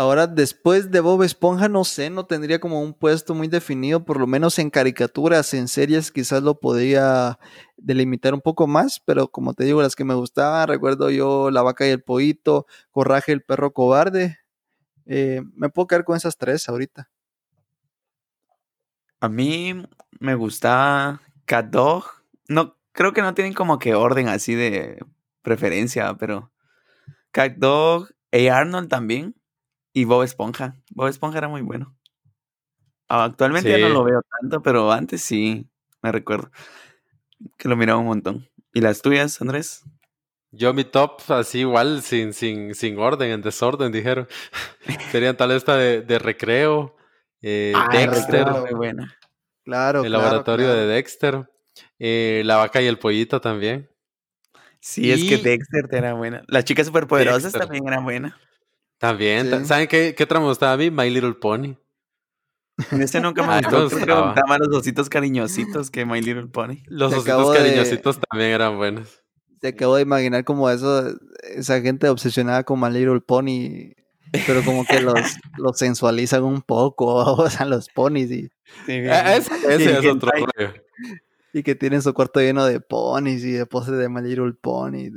Ahora, 0.00 0.26
después 0.26 0.90
de 0.90 1.00
Bob 1.00 1.22
Esponja, 1.24 1.68
no 1.68 1.84
sé, 1.84 2.08
no 2.08 2.24
tendría 2.24 2.58
como 2.58 2.80
un 2.80 2.94
puesto 2.94 3.34
muy 3.34 3.48
definido, 3.48 4.02
por 4.02 4.18
lo 4.18 4.26
menos 4.26 4.58
en 4.58 4.70
caricaturas, 4.70 5.52
en 5.52 5.68
series 5.68 6.10
quizás 6.10 6.42
lo 6.42 6.58
podría 6.58 7.38
delimitar 7.76 8.32
un 8.32 8.40
poco 8.40 8.66
más, 8.66 8.98
pero 8.98 9.28
como 9.28 9.52
te 9.52 9.64
digo, 9.64 9.82
las 9.82 9.96
que 9.96 10.04
me 10.06 10.14
gustaban, 10.14 10.68
recuerdo 10.68 11.10
yo 11.10 11.50
La 11.50 11.60
vaca 11.60 11.86
y 11.86 11.90
el 11.90 12.02
pollito, 12.02 12.64
Coraje 12.90 13.32
el 13.32 13.42
perro 13.42 13.74
cobarde, 13.74 14.38
eh, 15.04 15.42
me 15.52 15.68
puedo 15.68 15.86
quedar 15.88 16.04
con 16.06 16.16
esas 16.16 16.38
tres 16.38 16.66
ahorita. 16.70 17.10
A 19.20 19.28
mí 19.28 19.84
me 20.18 20.34
gustaba 20.34 21.20
Cat 21.44 21.66
Dog. 21.66 22.04
No, 22.48 22.74
creo 22.92 23.12
que 23.12 23.20
no 23.20 23.34
tienen 23.34 23.52
como 23.52 23.78
que 23.78 23.94
orden 23.94 24.28
así 24.28 24.54
de 24.54 24.98
preferencia, 25.42 26.14
pero 26.14 26.50
Cat 27.32 27.56
Dog, 27.58 28.08
A. 28.32 28.56
Arnold 28.56 28.88
también 28.88 29.34
y 29.92 30.04
Bob 30.04 30.22
Esponja. 30.22 30.76
Bob 30.90 31.08
Esponja 31.08 31.38
era 31.38 31.48
muy 31.48 31.62
bueno. 31.62 31.96
Ah, 33.08 33.24
Actualmente 33.24 33.70
ya 33.70 33.78
no 33.88 33.88
lo 33.94 34.04
veo 34.04 34.22
tanto, 34.40 34.62
pero 34.62 34.92
antes 34.92 35.22
sí 35.22 35.68
me 36.02 36.12
recuerdo 36.12 36.50
que 37.58 37.68
lo 37.68 37.76
miraba 37.76 37.98
un 38.00 38.06
montón. 38.06 38.48
¿Y 38.72 38.80
las 38.80 39.02
tuyas, 39.02 39.40
Andrés? 39.40 39.82
Yo 40.52 40.74
mi 40.74 40.84
top 40.84 41.20
así 41.28 41.60
igual, 41.60 42.02
sin, 42.02 42.32
sin, 42.32 42.74
sin 42.74 42.98
orden, 42.98 43.30
en 43.30 43.42
desorden, 43.42 43.92
dijeron. 43.92 44.28
Serían 45.12 45.36
tal 45.36 45.52
esta 45.52 45.76
de, 45.76 46.02
de 46.02 46.18
recreo, 46.18 46.96
eh, 47.42 47.72
Ah, 47.74 47.88
Dexter, 47.92 48.44
Recreo, 48.46 48.60
muy 48.62 48.74
buena. 48.74 49.16
Claro, 49.64 50.02
el 50.04 50.10
claro, 50.10 50.24
laboratorio 50.24 50.66
claro. 50.66 50.80
de 50.80 50.86
Dexter, 50.86 51.50
eh, 51.98 52.42
la 52.44 52.56
vaca 52.56 52.82
y 52.82 52.86
el 52.86 52.98
pollito 52.98 53.40
también. 53.40 53.88
Sí, 54.80 55.12
es 55.12 55.24
que 55.24 55.36
Dexter 55.38 55.86
era 55.92 56.14
buena. 56.14 56.42
Las 56.48 56.64
chicas 56.64 56.86
superpoderosas 56.86 57.44
Dexter. 57.44 57.60
también 57.62 57.86
eran 57.86 58.04
buenas. 58.04 58.34
También. 59.00 59.50
Sí. 59.50 59.64
¿Saben 59.64 59.88
qué, 59.88 60.14
qué 60.14 60.24
otra 60.24 60.38
me 60.38 60.46
gustaba 60.46 60.74
a 60.74 60.76
mí? 60.76 60.90
My 60.90 61.08
Little 61.08 61.32
Pony. 61.32 61.74
En 62.92 63.02
este 63.02 63.20
nunca 63.20 63.46
me 63.46 63.56
gustó. 63.56 63.88
Creo 63.98 64.34
que 64.34 64.40
los 64.58 64.76
ositos 64.76 65.08
cariñositos 65.08 65.90
que 65.90 66.04
My 66.04 66.20
Little 66.20 66.48
Pony. 66.48 66.82
Los 66.86 67.12
ositos 67.12 67.56
cariñositos 67.56 68.20
también 68.30 68.50
eran 68.50 68.76
buenos. 68.76 69.22
Te 69.60 69.68
acabo 69.68 69.96
de 69.96 70.02
imaginar 70.02 70.44
como 70.44 70.70
eso, 70.70 71.14
esa 71.42 71.80
gente 71.80 72.08
obsesionada 72.08 72.64
con 72.64 72.80
My 72.80 72.90
Little 72.90 73.20
Pony, 73.20 73.92
pero 74.46 74.62
como 74.64 74.84
que 74.86 75.00
los, 75.00 75.14
los 75.58 75.78
sensualizan 75.78 76.44
un 76.44 76.62
poco, 76.62 77.14
o 77.34 77.50
sea, 77.50 77.66
los 77.66 77.88
ponis 77.88 78.30
y... 78.30 78.50
Ah, 79.10 79.36
ese, 79.36 79.98
es 79.98 80.06
otro 80.06 80.30
rollo. 80.30 80.74
Y 81.52 81.62
que 81.62 81.74
tienen 81.74 82.02
su 82.02 82.14
cuarto 82.14 82.40
lleno 82.40 82.64
de 82.64 82.80
ponis 82.80 83.44
y 83.44 83.52
de 83.52 83.66
poses 83.66 83.96
de 83.96 84.08
My 84.08 84.22
Little 84.22 84.52
Pony. 84.52 85.10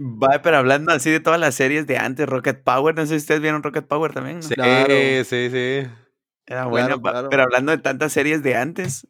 Va, 0.00 0.40
pero 0.42 0.56
hablando 0.56 0.92
así 0.92 1.10
de 1.10 1.20
todas 1.20 1.38
las 1.38 1.54
series 1.54 1.86
de 1.86 1.98
antes, 1.98 2.26
Rocket 2.26 2.62
Power, 2.62 2.94
no 2.94 3.02
sé 3.02 3.08
si 3.08 3.16
ustedes 3.16 3.40
vieron 3.40 3.62
Rocket 3.62 3.86
Power 3.86 4.12
también. 4.12 4.42
Sí, 4.42 4.54
sí, 5.24 5.50
sí. 5.50 5.88
Era 6.46 6.66
bueno, 6.66 7.00
pero 7.30 7.42
hablando 7.42 7.72
de 7.72 7.78
tantas 7.78 8.12
series 8.12 8.42
de 8.42 8.56
antes, 8.56 9.06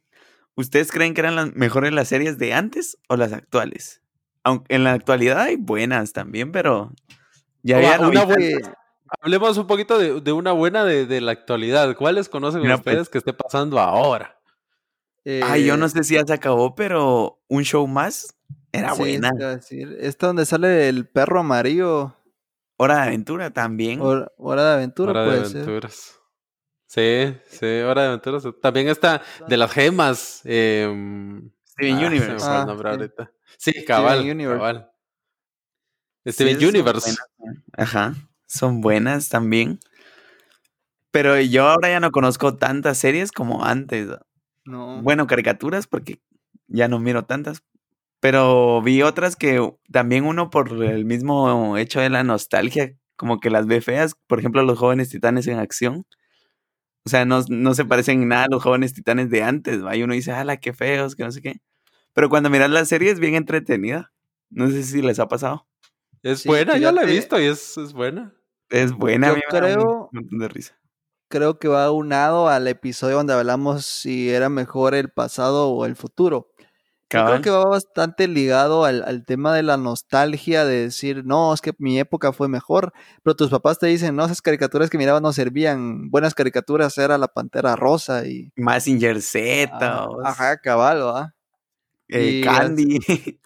¿ustedes 0.55 0.93
creen 0.93 1.15
que 1.15 1.21
eran 1.21 1.37
las 1.37 1.55
mejores 1.55 1.93
las 1.93 2.09
series 2.09 2.39
de 2.39 2.53
antes 2.53 2.99
o 3.09 3.17
las 3.17 3.33
actuales? 3.33 4.03
Aunque 4.43 4.75
en 4.75 4.85
la 4.85 4.93
actualidad 4.93 5.41
hay 5.41 5.57
buenas 5.57 6.13
también, 6.13 6.53
pero 6.53 6.93
ya 7.63 7.79
había 7.79 7.99
una 8.01 8.25
buena, 8.25 8.77
Hablemos 9.21 9.57
un 9.59 9.67
poquito 9.67 9.99
de, 9.99 10.33
una 10.33 10.53
buena 10.53 10.85
de, 10.85 11.21
la 11.21 11.33
actualidad. 11.33 11.95
¿Cuáles 11.97 12.29
conocen 12.29 12.61
ustedes 12.71 12.97
pues 12.97 13.09
que 13.09 13.19
esté 13.19 13.33
pasando 13.33 13.79
ahora? 13.79 14.39
Ay, 15.25 15.65
yo 15.65 15.77
no 15.77 15.87
eh, 15.87 15.89
sé 15.89 16.05
si 16.05 16.15
ya 16.15 16.25
se 16.27 16.33
acabó, 16.33 16.75
pero 16.75 17.41
un 17.49 17.63
show 17.63 17.87
más 17.87 18.35
era 18.73 18.93
buena. 18.93 19.31
Esta 20.01 20.27
donde 20.27 20.45
sale 20.45 20.89
el 20.89 21.07
perro 21.07 21.41
amarillo. 21.41 22.17
Hora 22.77 22.97
de 22.97 23.03
aventura 23.03 23.53
también. 23.53 24.01
Hora, 24.01 24.31
de 24.65 24.73
aventura, 24.73 25.13
Hora 25.13 25.25
de 25.25 25.39
aventuras. 25.39 26.21
Sí, 26.87 27.37
sí, 27.49 27.67
Hora 27.67 28.03
de 28.03 28.09
aventuras. 28.09 28.43
También 28.61 28.89
está 28.89 29.23
de 29.47 29.57
las 29.57 29.71
gemas. 29.71 30.41
Steven 30.41 31.53
ah, 31.81 32.07
Universe. 32.07 32.47
Ah, 32.49 32.67
sí. 33.57 33.85
cabal. 33.85 34.19
Steven 34.19 34.37
Universe. 34.37 34.59
Cabal. 34.59 34.91
Steven 36.27 36.65
Universe. 36.65 37.17
Ajá. 37.77 38.15
Son 38.47 38.81
buenas 38.81 39.29
también. 39.29 39.79
Pero 41.11 41.41
yo 41.41 41.69
ahora 41.69 41.91
ya 41.91 42.01
no 42.01 42.11
conozco 42.11 42.57
tantas 42.57 42.99
series 42.99 43.31
como 43.31 43.65
antes. 43.65 44.09
No. 44.65 45.03
Bueno, 45.03 45.27
caricaturas, 45.27 45.87
porque 45.87 46.21
ya 46.69 46.89
no 46.89 46.99
miro 46.99 47.25
tantas. 47.25 47.63
Pero 48.21 48.81
vi 48.83 49.03
otras 49.03 49.37
que 49.37 49.75
también 49.93 50.25
uno 50.25 50.49
por 50.49 50.83
el 50.83 51.05
mismo 51.05 51.77
hecho 51.77 52.01
de 52.01 52.09
la 52.09 52.25
nostalgia, 52.25 52.97
como 53.17 53.39
que 53.39 53.51
las 53.51 53.67
ve 53.67 53.81
feas. 53.81 54.17
Por 54.27 54.39
ejemplo, 54.39 54.63
los 54.63 54.79
jóvenes 54.79 55.11
titanes 55.11 55.47
en 55.47 55.59
acción. 55.59 56.07
O 57.05 57.11
sea, 57.11 57.27
no, 57.27 57.43
se 57.75 57.85
parecen 57.85 58.23
en 58.23 58.29
nada 58.29 58.45
a 58.45 58.49
los 58.51 58.63
jóvenes 58.63 58.95
titanes 58.95 59.29
de 59.29 59.43
antes. 59.43 59.85
¿va? 59.85 59.95
Y 59.95 60.03
uno 60.03 60.15
dice, 60.15 60.33
ala, 60.33 60.57
qué 60.57 60.73
feos, 60.73 61.17
que 61.17 61.25
no 61.25 61.33
sé 61.33 61.43
qué. 61.43 61.61
Pero 62.15 62.31
cuando 62.31 62.49
miras 62.49 62.71
la 62.71 62.85
serie 62.87 63.11
es 63.11 63.21
bien 63.21 63.35
entretenida. 63.35 64.13
No 64.49 64.71
sé 64.71 64.85
si 64.85 65.03
les 65.03 65.19
ha 65.19 65.29
pasado. 65.29 65.67
Es 66.23 66.47
buena, 66.47 66.79
ya 66.79 66.93
la 66.93 67.03
he 67.03 67.07
visto 67.07 67.39
y 67.39 67.45
es, 67.45 67.77
buena. 67.93 68.33
Es 68.71 68.93
buena, 68.93 69.35
yo 69.35 69.41
creo, 69.51 70.09
de 70.13 70.49
risa. 70.49 70.79
Creo 71.35 71.59
que 71.59 71.67
va 71.67 71.91
unado 71.91 72.49
al 72.49 72.69
episodio 72.69 73.17
donde 73.17 73.35
hablamos 73.35 73.85
si 73.85 74.31
era 74.31 74.49
mejor 74.49 74.95
el 74.95 75.09
pasado 75.09 75.69
o 75.71 75.85
el 75.85 75.97
futuro. 75.97 76.53
creo 77.09 77.43
que 77.43 77.51
va 77.51 77.65
bastante 77.65 78.29
ligado 78.29 78.85
al, 78.85 79.25
tema 79.27 79.53
de 79.53 79.65
la 79.65 79.77
nostalgia, 79.77 80.65
de 80.65 80.83
decir, 80.83 81.25
no, 81.25 81.53
es 81.53 81.61
que 81.61 81.73
mi 81.79 81.99
época 81.99 82.33
fue 82.33 82.47
mejor, 82.47 82.93
pero 83.25 83.35
tus 83.35 83.51
papás 83.51 83.81
te 83.81 83.89
dicen, 83.89 84.15
no, 84.15 84.25
esas 84.25 84.43
caricaturas 84.43 84.91
que 84.91 84.97
mirabas 84.97 85.23
no 85.23 85.33
servían, 85.33 86.09
buenas 86.09 86.35
caricaturas 86.35 86.97
era 86.99 87.19
la 87.19 87.27
Pantera 87.27 87.75
Rosa 87.75 88.25
y... 88.29 88.53
Massinger 88.55 89.21
Z. 89.21 89.73
Ah, 89.73 90.07
ajá, 90.23 90.59
cabal, 90.59 91.03
¿va? 91.03 91.35
Eh, 92.11 92.43
Candy. 92.45 93.01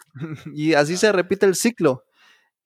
y 0.53 0.75
así 0.75 0.95
se 0.95 1.11
repite 1.11 1.47
el 1.47 1.55
ciclo. 1.55 2.03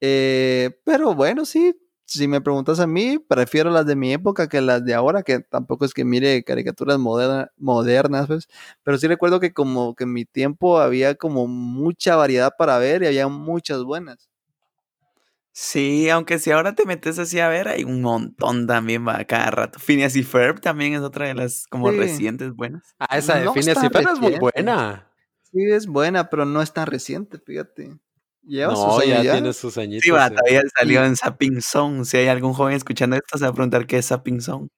Eh, 0.01 0.81
pero 0.83 1.15
bueno, 1.15 1.45
sí, 1.45 1.73
si 2.05 2.27
me 2.27 2.41
preguntas 2.41 2.79
a 2.79 2.87
mí, 2.87 3.17
prefiero 3.19 3.69
las 3.71 3.85
de 3.85 3.95
mi 3.95 4.13
época 4.13 4.47
que 4.49 4.61
las 4.61 4.83
de 4.85 4.93
ahora, 4.93 5.23
que 5.23 5.39
tampoco 5.39 5.85
es 5.85 5.93
que 5.93 6.05
mire 6.05 6.43
caricaturas 6.43 6.99
modernas, 6.99 8.27
pues, 8.27 8.47
pero 8.83 8.97
sí 8.97 9.07
recuerdo 9.07 9.39
que 9.39 9.53
como 9.53 9.95
que 9.95 10.03
en 10.03 10.13
mi 10.13 10.25
tiempo 10.25 10.79
había 10.79 11.15
como 11.15 11.47
mucha 11.47 12.15
variedad 12.15 12.51
para 12.57 12.77
ver 12.77 13.03
y 13.03 13.07
había 13.07 13.27
muchas 13.27 13.83
buenas. 13.83 14.29
Sí, 15.55 16.09
aunque 16.09 16.39
si 16.39 16.49
ahora 16.49 16.73
te 16.73 16.85
metes 16.85 17.19
así 17.19 17.39
a 17.39 17.47
ver, 17.47 17.67
hay 17.67 17.83
un 17.83 18.01
montón 18.01 18.65
también 18.65 19.07
va 19.07 19.23
cada 19.25 19.51
rato. 19.51 19.77
Phineas 19.77 20.15
y 20.15 20.23
Ferb 20.23 20.59
también 20.59 20.93
es 20.93 21.01
otra 21.01 21.27
de 21.27 21.35
las 21.35 21.67
como 21.67 21.91
recientes 21.91 22.53
buenas. 22.53 22.95
Ah, 22.97 23.17
esa 23.19 23.35
de 23.35 23.49
Phineas 23.51 23.77
y 23.83 23.89
Ferb 23.89 24.09
es 24.09 24.19
muy 24.19 24.39
buena. 24.39 25.11
Sí, 25.51 25.63
es 25.71 25.85
buena, 25.85 26.29
pero 26.31 26.45
no 26.45 26.63
es 26.63 26.73
tan 26.73 26.87
reciente, 26.87 27.37
fíjate 27.37 27.99
no, 28.43 29.03
ya, 29.03 29.21
tiene 29.21 29.53
sus 29.53 29.77
añitos. 29.77 30.03
Sí, 30.03 30.11
va, 30.11 30.29
todavía 30.29 30.61
salió 30.77 31.03
en 31.05 31.15
Sapping 31.15 31.61
Zone. 31.61 32.05
Si 32.05 32.17
hay 32.17 32.27
algún 32.27 32.53
joven 32.53 32.75
escuchando 32.75 33.15
esto, 33.15 33.37
se 33.37 33.45
va 33.45 33.51
a 33.51 33.53
preguntar 33.53 33.87
qué 33.87 33.97
es 33.97 34.05
Sapping 34.05 34.41
Zone. 34.41 34.69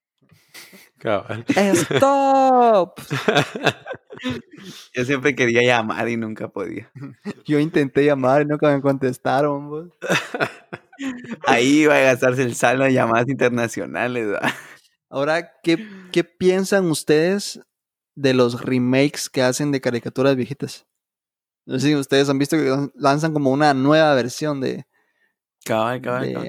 ¡Stop! 1.50 3.00
Yo 4.94 5.06
siempre 5.06 5.36
quería 5.36 5.62
llamar 5.62 6.10
y 6.10 6.18
nunca 6.18 6.48
podía. 6.48 6.92
Yo 7.46 7.60
intenté 7.60 8.06
llamar 8.06 8.42
y 8.42 8.46
nunca 8.46 8.74
me 8.74 8.82
contestaron. 8.82 9.92
Ahí 11.46 11.82
iba 11.82 11.96
a 11.96 12.00
gastarse 12.00 12.44
el 12.44 12.56
saldo 12.56 12.86
de 12.86 12.94
llamadas 12.94 13.28
internacionales. 13.28 14.40
Ahora, 15.10 15.52
¿qué, 15.64 15.86
¿qué 16.12 16.24
piensan 16.24 16.90
ustedes 16.90 17.60
de 18.16 18.34
los 18.34 18.62
remakes 18.62 19.30
que 19.30 19.44
hacen 19.44 19.72
de 19.72 19.82
caricaturas 19.82 20.36
viejitas? 20.36 20.88
No 21.66 21.80
sé 21.80 21.88
si 21.88 21.96
ustedes 21.96 22.30
han 22.30 22.38
visto 22.38 22.58
que 22.58 22.90
lanzan 22.96 23.34
como 23.34 23.52
una 23.52 23.74
nueva 23.74 24.14
versión 24.14 24.62
de, 24.62 24.86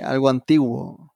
algo 0.04 0.28
antiguo. 0.28 1.12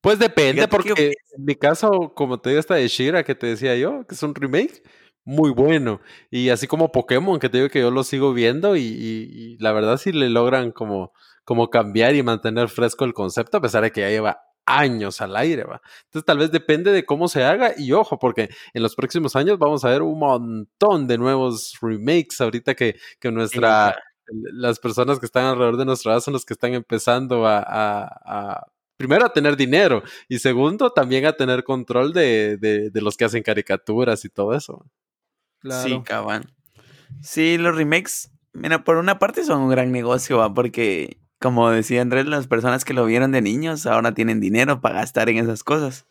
Pues 0.00 0.18
depende, 0.18 0.66
porque 0.68 0.92
en 1.36 1.44
mi 1.44 1.54
caso, 1.54 2.12
como 2.14 2.40
te 2.40 2.50
digo, 2.50 2.60
esta 2.60 2.74
de 2.74 2.88
Shira 2.88 3.24
que 3.24 3.34
te 3.34 3.46
decía 3.46 3.76
yo, 3.76 4.04
que 4.06 4.14
es 4.14 4.22
un 4.22 4.34
remake, 4.34 4.82
muy 5.24 5.50
bueno. 5.50 6.00
Y 6.30 6.48
así 6.48 6.66
como 6.66 6.90
Pokémon, 6.90 7.38
que 7.38 7.48
te 7.48 7.58
digo 7.58 7.70
que 7.70 7.80
yo 7.80 7.90
lo 7.90 8.02
sigo 8.02 8.32
viendo 8.32 8.76
y, 8.76 9.56
la 9.60 9.72
verdad 9.72 9.96
sí 9.98 10.12
le 10.12 10.28
logran 10.28 10.72
como, 10.72 11.12
como 11.44 11.70
cambiar 11.70 12.14
y 12.14 12.22
mantener 12.22 12.68
fresco 12.68 13.04
el 13.04 13.14
concepto, 13.14 13.58
a 13.58 13.60
pesar 13.60 13.84
de 13.84 13.92
que 13.92 14.00
ya 14.00 14.08
lleva 14.08 14.40
años 14.66 15.20
al 15.20 15.36
aire, 15.36 15.64
¿va? 15.64 15.80
Entonces 16.04 16.24
tal 16.24 16.38
vez 16.38 16.50
depende 16.50 16.92
de 16.92 17.04
cómo 17.04 17.28
se 17.28 17.44
haga 17.44 17.74
y 17.76 17.92
ojo, 17.92 18.18
porque 18.18 18.50
en 18.72 18.82
los 18.82 18.94
próximos 18.94 19.36
años 19.36 19.58
vamos 19.58 19.84
a 19.84 19.90
ver 19.90 20.02
un 20.02 20.18
montón 20.18 21.06
de 21.06 21.18
nuevos 21.18 21.76
remakes 21.80 22.40
ahorita 22.40 22.74
que, 22.74 22.96
que 23.18 23.30
nuestra, 23.30 23.96
las 24.26 24.78
personas 24.78 25.18
que 25.18 25.26
están 25.26 25.46
alrededor 25.46 25.76
de 25.76 25.84
nuestra 25.84 26.12
edad 26.12 26.20
son 26.20 26.34
los 26.34 26.44
que 26.44 26.54
están 26.54 26.74
empezando 26.74 27.46
a, 27.46 28.66
primero 28.96 29.26
a 29.26 29.32
tener 29.32 29.56
dinero 29.56 30.02
y 30.28 30.38
segundo 30.38 30.90
también 30.90 31.26
a 31.26 31.32
tener 31.32 31.64
control 31.64 32.12
de, 32.12 32.56
de, 32.56 33.00
los 33.00 33.16
que 33.16 33.24
hacen 33.24 33.42
caricaturas 33.42 34.24
y 34.24 34.28
todo 34.28 34.54
eso. 34.54 34.86
Sí, 35.62 36.00
cabrón. 36.04 36.52
Sí, 37.20 37.58
los 37.58 37.76
remakes, 37.76 38.32
mira, 38.52 38.84
por 38.84 38.96
una 38.96 39.18
parte 39.18 39.44
son 39.44 39.62
un 39.62 39.70
gran 39.70 39.92
negocio, 39.92 40.38
¿va? 40.38 40.52
Porque 40.52 41.21
como 41.42 41.70
decía 41.70 42.00
Andrés, 42.00 42.26
las 42.26 42.46
personas 42.46 42.84
que 42.84 42.94
lo 42.94 43.04
vieron 43.04 43.32
de 43.32 43.42
niños 43.42 43.86
ahora 43.86 44.14
tienen 44.14 44.40
dinero 44.40 44.80
para 44.80 44.96
gastar 44.96 45.28
en 45.28 45.38
esas 45.38 45.64
cosas. 45.64 46.06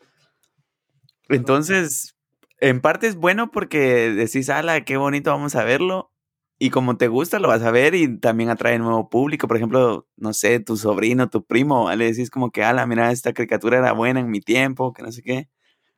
Entonces, 1.28 2.16
en 2.58 2.80
parte 2.80 3.06
es 3.06 3.16
bueno 3.16 3.50
porque 3.50 4.12
decís, 4.12 4.50
ala, 4.50 4.84
qué 4.84 4.98
bonito, 4.98 5.30
vamos 5.30 5.56
a 5.56 5.64
verlo. 5.64 6.12
Y 6.58 6.70
como 6.70 6.96
te 6.96 7.08
gusta, 7.08 7.40
lo 7.40 7.48
vas 7.48 7.62
a 7.62 7.72
ver 7.72 7.94
y 7.94 8.18
también 8.18 8.50
atrae 8.50 8.78
nuevo 8.78 9.08
público. 9.08 9.48
Por 9.48 9.56
ejemplo, 9.56 10.06
no 10.16 10.32
sé, 10.34 10.60
tu 10.60 10.76
sobrino, 10.76 11.28
tu 11.28 11.44
primo, 11.44 11.90
le 11.92 12.04
decís 12.04 12.30
como 12.30 12.52
que, 12.52 12.62
ala, 12.62 12.86
mira, 12.86 13.10
esta 13.10 13.32
caricatura 13.32 13.78
era 13.78 13.92
buena 13.92 14.20
en 14.20 14.30
mi 14.30 14.40
tiempo, 14.40 14.92
que 14.92 15.02
no 15.02 15.10
sé 15.10 15.22
qué. 15.22 15.48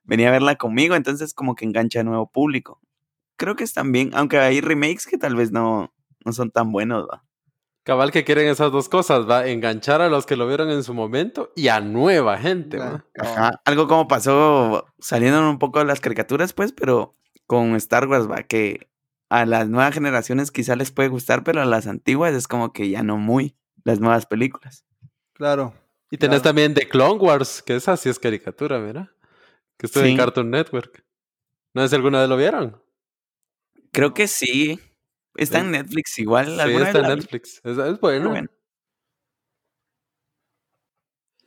Venía 0.05 0.29
a 0.29 0.33
verla 0.33 0.57
conmigo, 0.57 0.95
entonces 0.95 1.35
como 1.35 1.55
que 1.55 1.65
engancha 1.65 2.01
a 2.01 2.05
nuevo 2.05 2.31
público. 2.31 2.81
Creo 3.37 3.57
que 3.57 3.65
están 3.65 3.93
bien, 3.93 4.11
aunque 4.15 4.39
hay 4.39 4.61
remakes 4.61 5.07
que 5.07 5.19
tal 5.19 5.35
vez 5.37 5.51
no, 5.53 5.93
no 6.25 6.33
son 6.33 6.51
tan 6.51 6.73
buenos, 6.73 7.07
¿va? 7.13 7.25
Cabal 7.85 8.11
que 8.11 8.25
quieren 8.25 8.49
esas 8.49 8.73
dos 8.73 8.89
cosas, 8.89 9.29
va 9.29 9.41
a 9.41 9.47
enganchar 9.49 10.01
a 10.01 10.09
los 10.09 10.25
que 10.25 10.37
lo 10.37 10.49
vieron 10.49 10.71
en 10.71 10.83
su 10.83 10.95
momento 10.95 11.53
y 11.55 11.69
a 11.69 11.81
nueva 11.81 12.39
gente, 12.39 12.79
Ajá. 12.81 13.61
Algo 13.67 13.89
como 13.89 14.09
pasó 14.09 14.87
saliendo 14.99 15.49
un 15.49 15.59
poco 15.59 15.81
de 15.81 15.85
las 15.85 16.01
caricaturas, 16.01 16.55
pues, 16.55 16.73
pero 16.73 17.15
con 17.47 17.77
Star 17.77 18.09
Wars, 18.09 18.29
va, 18.29 18.43
que 18.43 18.89
a 19.29 19.45
las 19.45 19.69
nuevas 19.69 19.93
generaciones 19.93 20.51
quizá 20.51 20.77
les 20.77 20.93
puede 20.93 21.11
gustar, 21.11 21.45
pero 21.45 21.61
a 21.61 21.67
las 21.67 21.87
antiguas 21.87 22.33
es 22.33 22.49
como 22.49 22.73
que 22.73 22.89
ya 22.89 23.03
no 23.03 23.19
muy 23.19 23.55
las 23.85 24.01
nuevas 24.01 24.25
películas. 24.25 24.87
Claro. 25.35 25.75
Y 26.11 26.17
tenés 26.17 26.41
también 26.41 26.73
The 26.73 26.89
Clone 26.89 27.21
Wars, 27.21 27.63
que 27.63 27.77
esa 27.77 27.97
sí 27.99 28.09
es 28.09 28.19
caricatura, 28.19 28.79
mira. 28.79 29.13
Que 29.77 29.87
estoy 29.87 30.11
en 30.11 30.17
Cartoon 30.17 30.51
Network. 30.51 31.05
¿No 31.75 31.83
sé 31.83 31.89
si 31.89 31.97
alguna 31.97 32.21
vez 32.21 32.29
lo 32.29 32.37
vieron? 32.37 32.81
Creo 33.91 34.15
que 34.15 34.29
sí. 34.29 34.79
Está 35.37 35.61
en 35.61 35.73
Netflix 35.73 36.19
igual. 36.19 36.47
Sí, 36.47 36.75
está 36.75 36.99
en 36.99 37.17
Netflix. 37.17 37.61
Es, 37.65 38.01
bueno. 38.01 38.47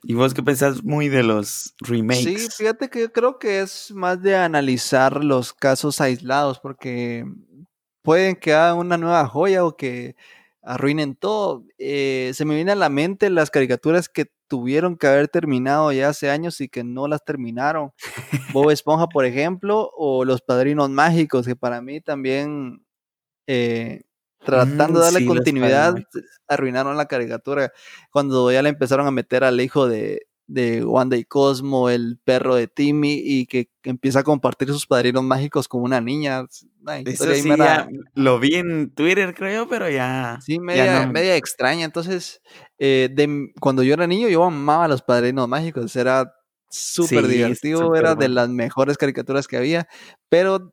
¿Y 0.04 0.14
vos 0.14 0.32
qué 0.32 0.42
pensás 0.42 0.84
muy 0.84 1.08
de 1.08 1.22
los 1.22 1.74
remakes? 1.80 2.22
Sí, 2.22 2.48
fíjate 2.56 2.88
que 2.88 3.00
yo 3.00 3.12
creo 3.12 3.38
que 3.38 3.60
es 3.60 3.90
más 3.90 4.22
de 4.22 4.36
analizar 4.36 5.24
los 5.24 5.52
casos 5.52 6.00
aislados, 6.00 6.60
porque 6.60 7.24
pueden 8.02 8.36
que 8.36 8.54
hagan 8.54 8.78
una 8.78 8.96
nueva 8.96 9.26
joya 9.26 9.64
o 9.64 9.76
que 9.76 10.14
arruinen 10.62 11.16
todo. 11.16 11.64
Eh, 11.78 12.30
se 12.34 12.44
me 12.44 12.54
viene 12.54 12.72
a 12.72 12.76
la 12.76 12.88
mente 12.88 13.30
las 13.30 13.50
caricaturas 13.50 14.08
que 14.08 14.30
tuvieron 14.48 14.96
que 14.96 15.06
haber 15.06 15.28
terminado 15.28 15.92
ya 15.92 16.08
hace 16.08 16.30
años 16.30 16.60
y 16.60 16.68
que 16.68 16.84
no 16.84 17.06
las 17.06 17.24
terminaron. 17.24 17.92
Bob 18.52 18.70
Esponja, 18.70 19.08
por 19.08 19.24
ejemplo, 19.24 19.90
o 19.96 20.24
Los 20.24 20.42
Padrinos 20.42 20.90
Mágicos, 20.90 21.46
que 21.46 21.56
para 21.56 21.80
mí 21.80 22.00
también, 22.00 22.84
eh, 23.48 24.02
tratando 24.44 25.00
de 25.00 25.00
Mm, 25.00 25.04
darle 25.06 25.18
sí, 25.18 25.24
Los 25.24 25.36
continuidad, 25.36 25.94
arruinaron 26.46 26.96
la 26.96 27.06
caricatura. 27.06 27.72
Cuando 28.12 28.52
ya 28.52 28.62
le 28.62 28.68
empezaron 28.68 29.06
a 29.08 29.10
meter 29.10 29.42
al 29.44 29.60
hijo 29.60 29.88
de, 29.88 30.28
de 30.46 30.84
Wanda 30.84 31.16
y 31.16 31.24
Cosmo, 31.24 31.90
el 31.90 32.18
perro 32.24 32.54
de 32.54 32.68
Timmy, 32.68 33.20
y 33.22 33.46
que 33.46 33.70
empieza 33.82 34.20
a 34.20 34.24
compartir 34.24 34.68
sus 34.68 34.86
padrinos 34.86 35.24
mágicos 35.24 35.66
con 35.68 35.82
una 35.82 36.00
niña. 36.00 36.44
Eso 37.04 37.34
sí, 37.34 37.48
mera- 37.48 37.88
ya 37.88 37.88
lo 38.14 38.38
vi 38.38 38.54
en 38.54 38.90
Twitter, 38.94 39.34
creo 39.34 39.64
yo, 39.64 39.68
pero 39.68 39.90
ya. 39.90 40.38
Sí, 40.40 40.54
ya 40.54 40.62
media, 40.64 41.06
no. 41.06 41.12
media 41.12 41.36
extraña. 41.36 41.84
Entonces, 41.84 42.40
eh, 42.78 43.08
de 43.12 43.52
cuando 43.60 43.82
yo 43.82 43.94
era 43.94 44.06
niño, 44.06 44.28
yo 44.28 44.44
amaba 44.44 44.84
a 44.84 44.88
los 44.88 45.02
padrinos 45.02 45.48
mágicos. 45.48 45.94
Era 45.96 46.32
súper 46.70 47.26
Sí, 47.26 47.30
divertido, 47.32 47.96
era 47.96 48.14
de 48.14 48.28
las 48.28 48.48
mejores 48.48 48.96
caricaturas 48.96 49.48
que 49.48 49.56
había. 49.56 49.88
Pero 50.28 50.72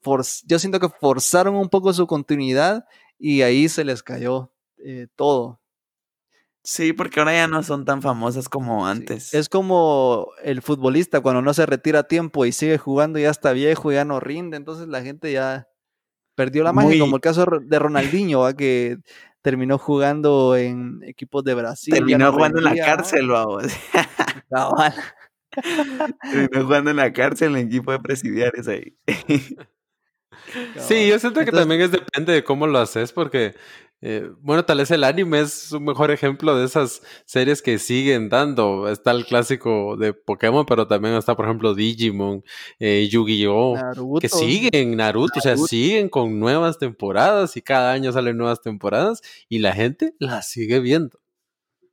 for- 0.00 0.24
yo 0.46 0.58
siento 0.58 0.80
que 0.80 0.88
forzaron 0.88 1.54
un 1.54 1.68
poco 1.68 1.92
su 1.92 2.06
continuidad 2.06 2.84
y 3.18 3.42
ahí 3.42 3.68
se 3.68 3.84
les 3.84 4.02
cayó 4.02 4.52
eh, 4.84 5.06
todo. 5.16 5.60
Sí, 6.62 6.92
porque 6.92 7.20
ahora 7.20 7.32
ya 7.32 7.48
no 7.48 7.62
son 7.62 7.84
tan 7.86 8.02
famosas 8.02 8.48
como 8.48 8.84
Sí, 8.86 8.90
antes. 8.90 9.32
Es 9.34 9.48
como 9.48 10.28
el 10.42 10.60
futbolista 10.60 11.20
cuando 11.20 11.40
no 11.40 11.54
se 11.54 11.64
retira 11.64 12.00
a 12.00 12.08
tiempo 12.08 12.44
y 12.44 12.52
sigue 12.52 12.76
jugando, 12.76 13.18
ya 13.18 13.30
está 13.30 13.52
viejo, 13.52 13.90
ya 13.92 14.04
no 14.04 14.20
rinde. 14.20 14.58
Entonces 14.58 14.86
la 14.88 15.02
gente 15.02 15.32
ya 15.32 15.68
perdió 16.34 16.62
la 16.62 16.72
magia, 16.74 16.98
como 17.00 17.16
el 17.16 17.22
caso 17.22 17.40
de 17.40 17.46
Ro- 17.46 17.60
de 17.60 17.78
Ronaldinho, 17.78 18.40
¿va? 18.40 18.54
que 18.54 18.98
terminó 19.42 19.78
jugando 19.78 20.54
en 20.54 21.02
equipos 21.04 21.42
de 21.44 21.54
Brasil, 21.54 21.94
Terminó 21.94 22.26
no 22.26 22.32
jugando 22.34 22.58
en 22.58 22.64
la 22.64 22.76
cárcel, 22.76 23.28
vamos. 23.28 23.64
Cabal. 24.50 24.94
Terminó 26.30 26.64
jugando 26.66 26.90
en 26.90 26.96
la 26.96 27.12
cárcel 27.12 27.56
en 27.56 27.68
equipo 27.68 27.90
de 27.92 28.00
presidiarios 28.00 28.68
ahí. 28.68 28.94
Sí, 30.78 31.08
yo 31.08 31.18
siento 31.18 31.40
que 31.40 31.50
Entonces, 31.50 31.60
también 31.60 31.80
es 31.80 31.90
depende 31.90 32.32
de 32.32 32.44
cómo 32.44 32.66
lo 32.66 32.78
haces, 32.78 33.12
porque, 33.12 33.54
eh, 34.00 34.30
bueno, 34.40 34.64
tal 34.64 34.78
vez 34.78 34.90
el 34.90 35.04
anime 35.04 35.40
es 35.40 35.72
un 35.72 35.84
mejor 35.84 36.10
ejemplo 36.10 36.56
de 36.56 36.64
esas 36.64 37.02
series 37.26 37.62
que 37.62 37.78
siguen 37.78 38.28
dando. 38.28 38.88
Está 38.88 39.10
el 39.12 39.26
clásico 39.26 39.96
de 39.96 40.12
Pokémon, 40.14 40.64
pero 40.66 40.86
también 40.86 41.14
está, 41.14 41.36
por 41.36 41.46
ejemplo, 41.46 41.74
Digimon, 41.74 42.44
eh, 42.78 43.08
Yu-Gi-Oh, 43.10 43.84
que 44.20 44.28
Naruto, 44.28 44.28
siguen 44.28 44.96
Naruto, 44.96 45.40
o 45.40 45.42
sea, 45.42 45.52
Naruto. 45.52 45.68
siguen 45.68 46.08
con 46.08 46.38
nuevas 46.38 46.78
temporadas 46.78 47.56
y 47.56 47.62
cada 47.62 47.92
año 47.92 48.12
salen 48.12 48.36
nuevas 48.36 48.62
temporadas 48.62 49.20
y 49.48 49.58
la 49.58 49.72
gente 49.74 50.14
las 50.18 50.48
sigue 50.50 50.80
viendo. 50.80 51.18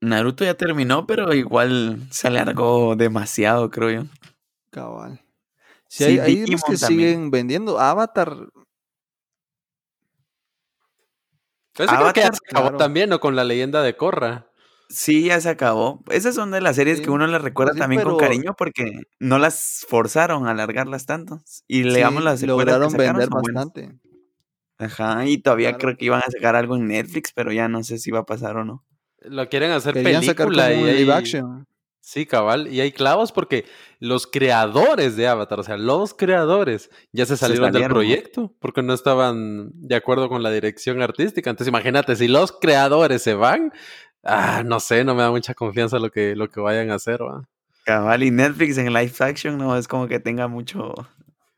Naruto 0.01 0.43
ya 0.45 0.53
terminó, 0.55 1.07
pero 1.07 1.33
igual 1.33 2.07
se 2.11 2.27
alargó 2.27 2.95
demasiado, 2.95 3.69
creo 3.71 3.89
yo. 4.03 4.09
cabal. 4.71 5.26
Sí, 5.89 6.03
Sí, 6.03 6.03
hay, 6.03 6.19
hay 6.19 6.43
unos 6.43 6.63
que 6.63 6.77
también. 6.77 7.09
siguen 7.09 7.31
vendiendo. 7.31 7.79
Avatar, 7.79 8.35
Ese 11.75 11.85
creo 11.87 12.13
que 12.13 12.21
ya 12.21 12.27
Avatar, 12.27 12.33
se 12.33 12.39
acabó 12.49 12.63
claro. 12.67 12.77
también, 12.77 13.09
¿no? 13.09 13.19
Con 13.19 13.35
la 13.35 13.43
leyenda 13.43 13.81
de 13.83 13.95
Korra. 13.95 14.47
Sí, 14.89 15.25
ya 15.25 15.39
se 15.41 15.49
acabó. 15.49 16.03
Esas 16.09 16.33
son 16.35 16.51
de 16.51 16.61
las 16.61 16.75
series 16.77 17.01
que 17.01 17.09
uno 17.09 17.27
le 17.27 17.37
recuerda 17.39 17.73
sí, 17.73 17.79
también 17.79 18.03
con 18.03 18.17
cariño 18.17 18.53
porque 18.57 19.01
no 19.19 19.37
las 19.37 19.85
forzaron 19.87 20.47
a 20.47 20.51
alargarlas 20.51 21.05
tanto. 21.05 21.41
Y 21.67 21.83
sí, 21.83 21.89
digamos 21.89 22.23
las 22.23 22.39
secuelas 22.39 22.65
que 22.65 22.79
lograron 22.79 22.91
sacaron 22.91 23.17
vender 23.17 23.29
buenas. 23.29 23.65
bastante. 23.65 23.99
Ajá, 24.79 25.25
y 25.25 25.39
todavía 25.39 25.71
Claro. 25.71 25.79
creo 25.79 25.97
que 25.97 26.05
iban 26.05 26.21
a 26.25 26.31
sacar 26.31 26.55
algo 26.55 26.75
en 26.77 26.87
Netflix, 26.87 27.31
pero 27.33 27.51
ya 27.51 27.67
no 27.67 27.83
sé 27.83 27.97
si 27.97 28.11
va 28.11 28.19
a 28.19 28.25
pasar 28.25 28.57
o 28.57 28.63
no. 28.63 28.85
Lo 29.21 29.49
quieren 29.49 29.71
hacer 29.71 29.93
Querían 29.93 30.23
sacar 30.23 30.47
película 30.47 30.71
como 30.71 30.87
y 30.87 30.93
live 30.93 31.13
action. 31.13 31.65
Sí, 32.07 32.25
cabal. 32.25 32.69
Y 32.69 32.79
hay 32.79 32.93
clavos 32.93 33.33
porque 33.33 33.65
los 33.99 34.27
creadores 34.27 35.17
de 35.17 35.27
Avatar, 35.27 35.59
o 35.59 35.63
sea, 35.63 35.75
los 35.75 36.13
creadores, 36.13 36.89
ya 37.11 37.25
se 37.25 37.35
Se 37.35 37.45
salieron 37.45 37.73
del 37.73 37.89
proyecto 37.89 38.55
porque 38.61 38.81
no 38.81 38.93
estaban 38.93 39.71
de 39.73 39.97
acuerdo 39.97 40.29
con 40.29 40.41
la 40.41 40.49
dirección 40.49 41.01
artística. 41.01 41.49
Entonces, 41.49 41.67
imagínate, 41.67 42.15
si 42.15 42.29
los 42.29 42.53
creadores 42.53 43.23
se 43.23 43.33
van, 43.33 43.73
ah, 44.23 44.63
no 44.65 44.79
sé, 44.79 45.03
no 45.03 45.15
me 45.15 45.23
da 45.23 45.31
mucha 45.31 45.53
confianza 45.53 45.99
lo 45.99 46.09
que, 46.09 46.33
lo 46.37 46.49
que 46.49 46.61
vayan 46.61 46.91
a 46.91 46.95
hacer, 46.95 47.21
¿va? 47.21 47.43
Cabal, 47.83 48.23
y 48.23 48.31
Netflix 48.31 48.77
en 48.77 48.93
live 48.93 49.13
action 49.19 49.57
no 49.57 49.75
es 49.75 49.89
como 49.89 50.07
que 50.07 50.21
tenga 50.21 50.47
mucho. 50.47 50.93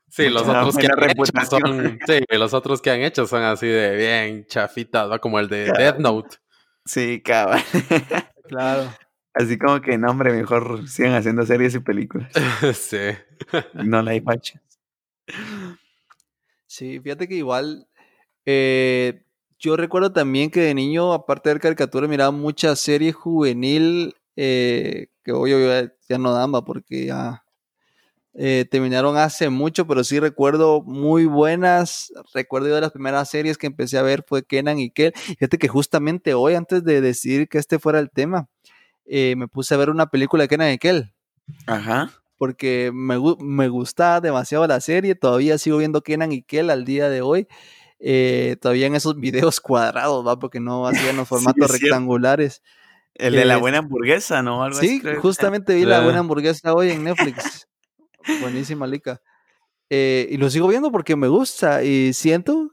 Sí, 0.08 0.30
los 0.30 0.44
Mucha 0.44 0.62
otros 0.62 0.78
que 0.78 0.88
han 0.88 1.10
hecho 1.10 1.24
son, 1.48 1.98
sí, 2.04 2.24
los 2.28 2.54
otros 2.54 2.82
que 2.82 2.90
han 2.90 3.02
hecho 3.02 3.28
son 3.28 3.44
así 3.44 3.68
de 3.68 3.94
bien 3.94 4.46
chafitas, 4.46 5.08
¿va? 5.08 5.20
Como 5.20 5.38
el 5.38 5.46
de 5.46 5.70
Death 5.70 5.98
Note. 5.98 6.38
Sí, 6.84 7.22
cabal. 7.22 7.62
Claro. 8.48 8.90
Así 9.34 9.58
como 9.58 9.80
que 9.80 9.96
no, 9.96 10.10
hombre, 10.10 10.32
mejor 10.32 10.88
sigan 10.88 11.14
haciendo 11.14 11.44
series 11.46 11.74
y 11.74 11.80
películas. 11.80 12.32
sí. 12.74 12.98
No 13.74 14.02
live 14.02 14.24
action. 14.26 14.60
Sí, 16.66 17.00
fíjate 17.00 17.28
que 17.28 17.34
igual 17.36 17.86
eh, 18.46 19.22
yo 19.58 19.76
recuerdo 19.76 20.12
también 20.12 20.50
que 20.50 20.60
de 20.60 20.74
niño, 20.74 21.12
aparte 21.12 21.48
de 21.48 21.54
ver 21.54 21.62
caricaturas, 21.62 22.08
miraba 22.08 22.30
mucha 22.30 22.74
serie 22.76 23.12
juvenil 23.12 24.14
eh, 24.36 25.08
que 25.22 25.32
hoy 25.32 25.50
ya, 25.50 25.92
ya 26.08 26.18
no 26.18 26.32
dan, 26.32 26.54
va, 26.54 26.64
porque 26.64 27.06
ya 27.06 27.44
eh, 28.32 28.64
terminaron 28.70 29.16
hace 29.16 29.50
mucho, 29.50 29.86
pero 29.86 30.04
sí 30.04 30.20
recuerdo 30.20 30.82
muy 30.82 31.26
buenas. 31.26 32.12
Recuerdo 32.32 32.68
yo 32.68 32.76
de 32.76 32.80
las 32.80 32.92
primeras 32.92 33.28
series 33.28 33.58
que 33.58 33.66
empecé 33.66 33.98
a 33.98 34.02
ver 34.02 34.24
fue 34.26 34.44
Kenan 34.44 34.78
y 34.78 34.90
Kel. 34.90 35.12
Fíjate 35.14 35.58
que 35.58 35.68
justamente 35.68 36.34
hoy, 36.34 36.54
antes 36.54 36.84
de 36.84 37.00
decidir 37.00 37.48
que 37.48 37.58
este 37.58 37.78
fuera 37.78 37.98
el 37.98 38.10
tema, 38.10 38.48
eh, 39.12 39.34
me 39.36 39.48
puse 39.48 39.74
a 39.74 39.76
ver 39.76 39.90
una 39.90 40.06
película 40.06 40.44
de 40.44 40.48
Kenan 40.48 40.72
y 40.72 40.78
Kel 40.78 41.12
Ajá. 41.66 42.10
porque 42.38 42.90
me, 42.94 43.16
me 43.40 43.68
gusta 43.68 44.20
demasiado 44.20 44.66
la 44.66 44.80
serie. 44.80 45.14
Todavía 45.16 45.58
sigo 45.58 45.78
viendo 45.78 46.02
Kenan 46.02 46.32
y 46.32 46.42
Kel 46.42 46.70
al 46.70 46.84
día 46.84 47.08
de 47.10 47.20
hoy. 47.20 47.48
eh, 47.98 48.56
todavía 48.62 48.86
en 48.86 48.94
esos 48.94 49.16
videos 49.16 49.60
cuadrados, 49.60 50.26
¿va? 50.26 50.38
Porque 50.38 50.60
no 50.60 50.86
hacían 50.86 51.16
los 51.16 51.28
Sí, 51.28 51.34
formatos 51.34 51.66
cierto. 51.68 51.72
rectangulares. 51.84 52.62
El 53.14 53.34
de 53.34 53.44
la 53.44 53.58
buena 53.58 53.78
hamburguesa, 53.78 54.42
¿no? 54.42 54.62
Algo 54.64 54.78
Sí, 54.78 55.02
así, 55.04 55.16
justamente 55.20 55.74
vi 55.74 55.84
la 55.84 56.00
buena 56.00 56.20
hamburguesa 56.20 56.72
hoy 56.72 56.90
en 56.90 57.04
Netflix. 57.04 57.68
Buenísima, 58.40 58.86
Lica. 58.86 59.20
Eh, 59.90 60.28
y 60.30 60.36
lo 60.36 60.48
sigo 60.48 60.68
viendo 60.68 60.90
porque 60.92 61.16
me 61.16 61.28
gusta 61.28 61.82
y 61.82 62.12
siento 62.12 62.70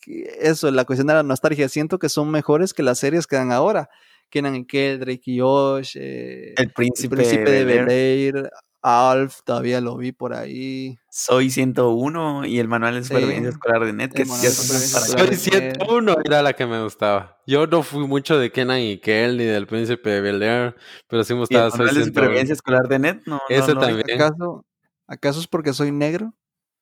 que 0.00 0.38
eso, 0.40 0.70
la 0.70 0.84
cuestión 0.84 1.08
de 1.08 1.14
la 1.14 1.22
nostalgia, 1.22 1.68
siento 1.68 1.98
que 1.98 2.08
son 2.08 2.30
mejores 2.30 2.72
que 2.72 2.82
las 2.82 2.98
series 3.00 3.26
que 3.26 3.36
dan 3.36 3.52
ahora. 3.52 3.90
Kenan 4.30 4.56
y 4.56 4.66
Kel, 4.66 5.00
Drake 5.00 5.22
y 5.26 5.40
Josh, 5.40 5.96
eh, 5.96 6.54
El 6.56 6.64
El 6.66 6.72
príncipe, 6.72 7.16
Príncipe 7.16 7.50
de 7.50 7.64
Bel-Air, 7.64 7.86
Bel 7.86 8.36
Air, 8.36 8.50
Alf, 8.82 9.40
todavía 9.44 9.80
lo 9.82 9.96
vi 9.98 10.12
por 10.12 10.32
ahí. 10.32 10.96
Soy 11.10 11.50
101 11.50 12.46
y 12.46 12.58
el 12.60 12.68
manual 12.68 12.94
de 12.94 13.04
supervivencia 13.04 13.50
Sí. 13.50 13.54
escolar 13.56 13.84
de 13.84 13.92
que 14.14 14.22
escolar 14.22 15.18
Soy 15.18 15.36
de 15.36 15.36
Net. 15.60 15.76
101 15.78 16.16
era 16.24 16.42
la 16.42 16.52
que 16.54 16.66
me 16.66 16.82
gustaba. 16.82 17.38
Yo 17.46 17.66
no 17.66 17.82
fui 17.82 18.06
mucho 18.06 18.38
de 18.38 18.50
Kenan 18.52 18.80
y 18.80 18.98
Kel 18.98 19.36
ni 19.36 19.44
del 19.44 19.66
Príncipe 19.66 20.08
de 20.10 20.20
Bel 20.22 20.42
Air, 20.42 20.76
pero 21.08 21.24
sí 21.24 21.34
me 21.34 21.40
Y 21.48 21.56
el 21.56 21.64
gustaba 21.64 21.70
Soy 21.70 21.78
manual 21.80 21.94
de 21.96 22.04
101. 22.04 22.06
supervivencia 22.06 22.52
escolar 22.54 22.88
de 22.88 22.98
Net, 23.00 23.22
no. 23.26 23.36
no, 23.36 23.40
Ese 23.48 23.74
no 23.74 23.80
vi. 23.86 23.86
también. 23.86 24.22
¿Acaso, 24.22 24.64
¿Acaso 25.06 25.40
es 25.40 25.46
porque 25.48 25.72
soy 25.74 25.92
negro? 25.92 26.34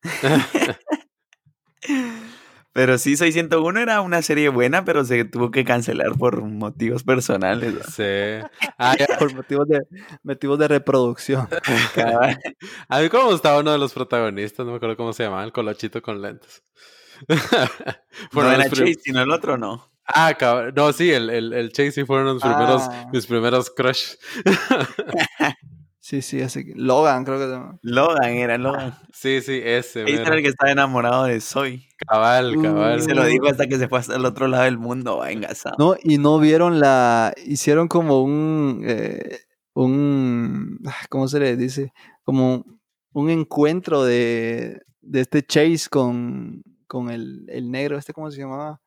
Pero 2.72 2.98
sí, 2.98 3.16
Soy 3.16 3.32
101 3.32 3.80
era 3.80 4.00
una 4.02 4.22
serie 4.22 4.48
buena, 4.50 4.84
pero 4.84 5.04
se 5.04 5.24
tuvo 5.24 5.50
que 5.50 5.64
cancelar 5.64 6.12
por 6.16 6.42
motivos 6.42 7.02
personales. 7.02 7.74
¿no? 7.74 7.80
Sí. 7.84 8.02
Ah, 8.80 8.94
ya. 8.96 9.06
Por 9.18 9.34
motivos 9.34 9.66
de, 9.68 9.80
motivos 10.22 10.58
de 10.58 10.68
reproducción. 10.68 11.48
A 12.88 13.00
mí 13.00 13.08
como 13.08 13.24
me 13.24 13.32
gustaba 13.32 13.58
uno 13.60 13.72
de 13.72 13.78
los 13.78 13.92
protagonistas, 13.92 14.64
no 14.64 14.72
me 14.72 14.76
acuerdo 14.76 14.96
cómo 14.96 15.12
se 15.12 15.24
llamaba, 15.24 15.42
el 15.44 15.52
colochito 15.52 16.00
con 16.02 16.22
lentes. 16.22 16.62
No 17.28 18.28
Fueron 18.30 18.52
era 18.54 18.68
Chase, 18.68 18.94
sino 19.02 19.20
el 19.22 19.30
otro 19.32 19.58
no. 19.58 19.90
Ah, 20.06 20.34
cabrón. 20.38 20.72
No, 20.76 20.92
sí, 20.92 21.10
el, 21.12 21.28
el, 21.30 21.52
el 21.52 21.72
Chasey 21.72 22.04
fueron 22.04 22.26
los 22.26 22.40
primeros, 22.42 22.82
Ah. 22.88 23.06
mis 23.12 23.26
primeros 23.26 23.70
crush. 23.70 24.14
Sí, 26.00 26.22
sí, 26.22 26.40
así 26.40 26.64
que- 26.64 26.72
Logan, 26.76 27.24
creo 27.24 27.38
que 27.38 27.44
se 27.46 27.50
llama. 27.50 27.78
Logan 27.82 28.30
era 28.30 28.56
Logan. 28.56 28.94
Sí, 29.12 29.40
sí, 29.40 29.60
ese. 29.62 30.04
Chase 30.04 30.22
era 30.22 30.36
el 30.36 30.42
que 30.42 30.48
estaba 30.48 30.70
enamorado 30.70 31.24
de 31.24 31.40
Soy. 31.40 31.86
Cabal, 32.06 32.56
Uh, 32.56 32.62
cabal. 32.62 32.98
Y 32.98 33.02
se 33.02 33.14
lo 33.14 33.24
dijo 33.24 33.48
hasta 33.48 33.66
que 33.66 33.76
se 33.78 33.88
fue 33.88 33.98
hasta 33.98 34.14
el 34.16 34.24
otro 34.24 34.46
lado 34.46 34.64
del 34.64 34.78
mundo, 34.78 35.18
va, 35.18 35.30
engasado. 35.32 35.74
No, 35.78 35.96
y 36.02 36.18
no 36.18 36.38
vieron 36.38 36.78
la. 36.80 37.34
Hicieron 37.44 37.88
como 37.88 38.22
un. 38.22 38.82
eh, 38.86 39.40
un. 39.74 40.78
ah, 40.86 40.94
¿Cómo 41.10 41.26
se 41.28 41.40
le 41.40 41.56
dice? 41.56 41.92
Como 42.22 42.64
un 43.12 43.30
encuentro 43.30 44.04
de, 44.04 44.80
de 45.00 45.20
este 45.20 45.42
Chase 45.42 45.88
con, 45.90 46.62
con 46.86 47.10
el, 47.10 47.44
el 47.48 47.70
negro, 47.72 47.98
este, 47.98 48.12
¿cómo 48.12 48.30
se 48.30 48.38
llamaba? 48.40 48.80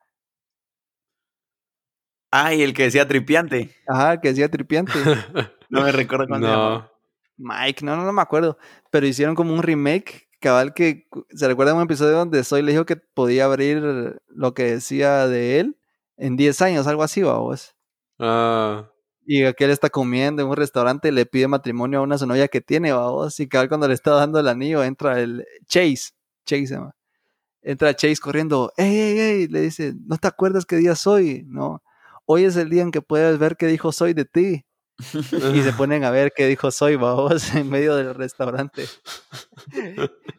Ah, 2.32 2.54
y 2.54 2.62
el 2.62 2.74
que 2.74 2.84
decía 2.84 3.08
tripiante. 3.08 3.76
Ajá, 3.88 4.22
que 4.22 4.30
decía 4.30 4.50
tripiante. 4.50 4.94
No 5.74 5.84
me 5.84 5.92
recuerdo 5.94 6.28
cuándo 6.28 6.48
se 6.48 6.54
llamaba. 6.54 6.91
Mike, 7.42 7.86
no, 7.86 7.96
no, 7.96 8.06
no 8.06 8.14
me 8.14 8.22
acuerdo. 8.22 8.58
Pero 8.90 9.08
hicieron 9.08 9.36
como 9.36 9.54
un 9.54 9.64
remake, 9.64 10.30
cabal, 10.40 10.74
que 10.74 11.08
se 11.30 11.48
recuerda 11.48 11.74
un 11.74 11.84
episodio 11.84 12.18
donde 12.18 12.44
Soy 12.44 12.62
le 12.62 12.72
dijo 12.72 12.86
que 12.86 12.96
podía 12.96 13.46
abrir 13.46 14.22
lo 14.28 14.54
que 14.54 14.64
decía 14.64 15.28
de 15.28 15.60
él 15.60 15.78
en 16.18 16.38
10 16.38 16.62
años, 16.62 16.88
algo 16.88 17.04
así, 17.04 17.24
vamos. 17.24 17.76
Ah. 18.20 18.92
Y 19.26 19.44
aquel 19.46 19.72
está 19.72 19.90
comiendo 19.90 20.42
en 20.44 20.50
un 20.50 20.56
restaurante 20.56 21.08
y 21.08 21.12
le 21.12 21.26
pide 21.26 21.48
matrimonio 21.48 22.00
a 22.00 22.02
una 22.04 22.18
su 22.18 22.28
novia 22.28 22.48
que 22.48 22.62
tiene, 22.62 22.92
vamos. 22.94 23.40
Y 23.40 23.48
cabal, 23.48 23.70
cuando 23.70 23.88
le 23.88 23.96
está 23.96 24.12
dando 24.12 24.40
el 24.40 24.48
anillo, 24.48 24.84
entra 24.84 25.20
el 25.20 25.46
Chase. 25.68 26.12
Chase 26.46 26.68
se 26.68 26.76
llama. 26.76 26.96
Entra 27.64 27.96
Chase 27.96 28.18
corriendo. 28.22 28.72
¡Ey, 28.78 28.96
ey, 28.96 29.20
ey! 29.20 29.48
Le 29.48 29.62
dice, 29.62 29.94
¿no 30.06 30.18
te 30.18 30.28
acuerdas 30.28 30.66
qué 30.66 30.76
día 30.78 30.96
soy? 30.96 31.44
No. 31.48 31.82
Hoy 32.26 32.46
es 32.46 32.56
el 32.56 32.70
día 32.70 32.84
en 32.84 32.92
que 32.92 33.02
puedes 33.02 33.40
ver 33.40 33.58
qué 33.58 33.68
dijo 33.68 33.92
soy 33.92 34.14
de 34.14 34.26
ti. 34.26 34.66
Y 35.54 35.62
se 35.62 35.74
ponen 35.78 36.04
a 36.04 36.12
ver 36.12 36.34
qué 36.36 36.48
dijo 36.48 36.72
soy, 36.72 36.96
vamos, 36.96 37.54
en 37.56 37.70
medio 37.70 37.96
del 37.96 38.16
restaurante. 38.16 38.86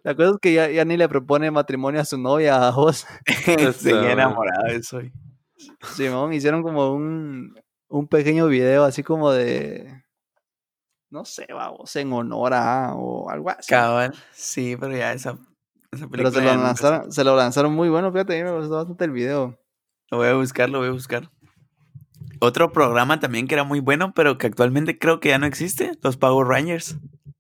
La 0.03 0.15
cosa 0.15 0.31
es 0.31 0.37
que 0.41 0.53
ya, 0.55 0.71
ya 0.71 0.85
ni 0.85 0.97
le 0.97 1.09
propone 1.09 1.51
matrimonio 1.51 2.01
a 2.01 2.05
su 2.05 2.19
novia, 2.19 2.69
a 2.69 2.71
vos. 2.71 3.07
Seguía 3.77 4.13
enamorado 4.13 4.65
de 4.69 4.83
soy. 4.83 5.13
Simón, 5.95 6.33
hicieron 6.33 6.63
como 6.63 6.93
un, 6.93 7.55
un 7.89 8.09
pequeño 8.09 8.47
video 8.47 8.85
así 8.85 9.03
como 9.03 9.31
de. 9.31 10.03
No 11.11 11.25
sé, 11.25 11.47
vamos, 11.53 11.95
en 11.97 12.13
honor 12.13 12.55
a 12.55 12.95
o 12.95 13.29
algo 13.29 13.51
así. 13.51 13.69
Cabal, 13.69 14.15
sí, 14.33 14.77
pero 14.81 14.97
ya 14.97 15.13
esa, 15.13 15.37
esa 15.91 16.09
película. 16.09 16.31
Pero 16.31 16.31
se 16.31 16.41
lo, 16.41 16.63
lanzaron, 16.63 17.13
se 17.13 17.25
lo 17.25 17.37
lanzaron 17.37 17.73
muy 17.75 17.91
bueno, 17.91 18.11
fíjate, 18.11 18.41
a 18.41 18.45
mí 18.45 18.51
me 18.51 18.57
gustó 18.57 18.77
bastante 18.77 19.05
el 19.05 19.11
video. 19.11 19.59
Lo 20.11 20.19
voy 20.19 20.29
a 20.29 20.35
buscar, 20.35 20.71
lo 20.71 20.79
voy 20.79 20.89
a 20.89 20.93
buscar. 20.93 21.31
Otro 22.45 22.73
programa 22.73 23.21
también 23.21 23.47
que 23.47 23.55
era 23.55 23.63
muy 23.65 23.79
bueno, 23.81 24.13
pero 24.15 24.37
que 24.37 24.49
actualmente 24.49 24.99
creo 24.99 25.21
que 25.21 25.29
ya 25.29 25.39
no 25.39 25.47
existe, 25.47 25.93
los 26.03 26.17
Power 26.17 26.47
Rangers. 26.49 26.97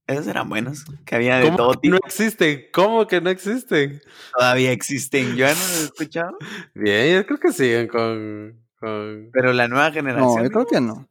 Esos 0.06 0.26
eran 0.28 0.48
buenos, 0.48 0.84
que 1.04 1.14
había 1.16 1.38
de 1.38 1.44
¿Cómo 1.46 1.56
todo 1.56 1.72
que 1.72 1.78
tipo. 1.82 1.92
no 1.94 2.00
existen? 2.06 2.62
¿Cómo 2.72 3.06
que 3.06 3.20
no 3.20 3.30
existen? 3.30 4.00
Todavía 4.36 4.70
existen, 4.72 5.30
yo 5.36 5.46
ya 5.46 5.54
no 5.54 5.60
los 5.60 5.80
he 5.80 5.84
escuchado. 5.84 6.36
Bien, 6.74 7.14
yo 7.16 7.26
creo 7.26 7.38
que 7.38 7.52
siguen 7.52 7.88
con. 7.88 8.60
con... 8.78 9.30
Pero 9.32 9.52
la 9.52 9.66
nueva 9.68 9.88
No, 9.88 9.94
generación. 9.94 10.44
yo 10.44 10.50
creo 10.50 10.66
que 10.66 10.80
no. 10.80 11.08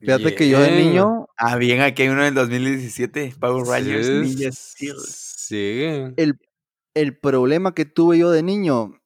Fíjate 0.00 0.34
que 0.34 0.48
yo 0.48 0.60
de 0.60 0.70
niño, 0.70 1.26
Ah, 1.38 1.56
bien, 1.56 1.80
aquí 1.80 2.02
hay 2.02 2.08
uno 2.08 2.22
del 2.22 2.34
2017, 2.34 3.34
Power 3.40 3.66
Rangers 3.66 4.06
Sí, 4.06 4.12
Ninja 4.12 4.52
Steel. 4.52 4.96
Siguen. 5.06 6.14
el, 6.16 6.38
el 6.94 7.16
problema 7.18 7.74
que 7.74 7.84
tuve 7.86 8.18
yo 8.18 8.30
de 8.30 8.42
niño 8.42 9.00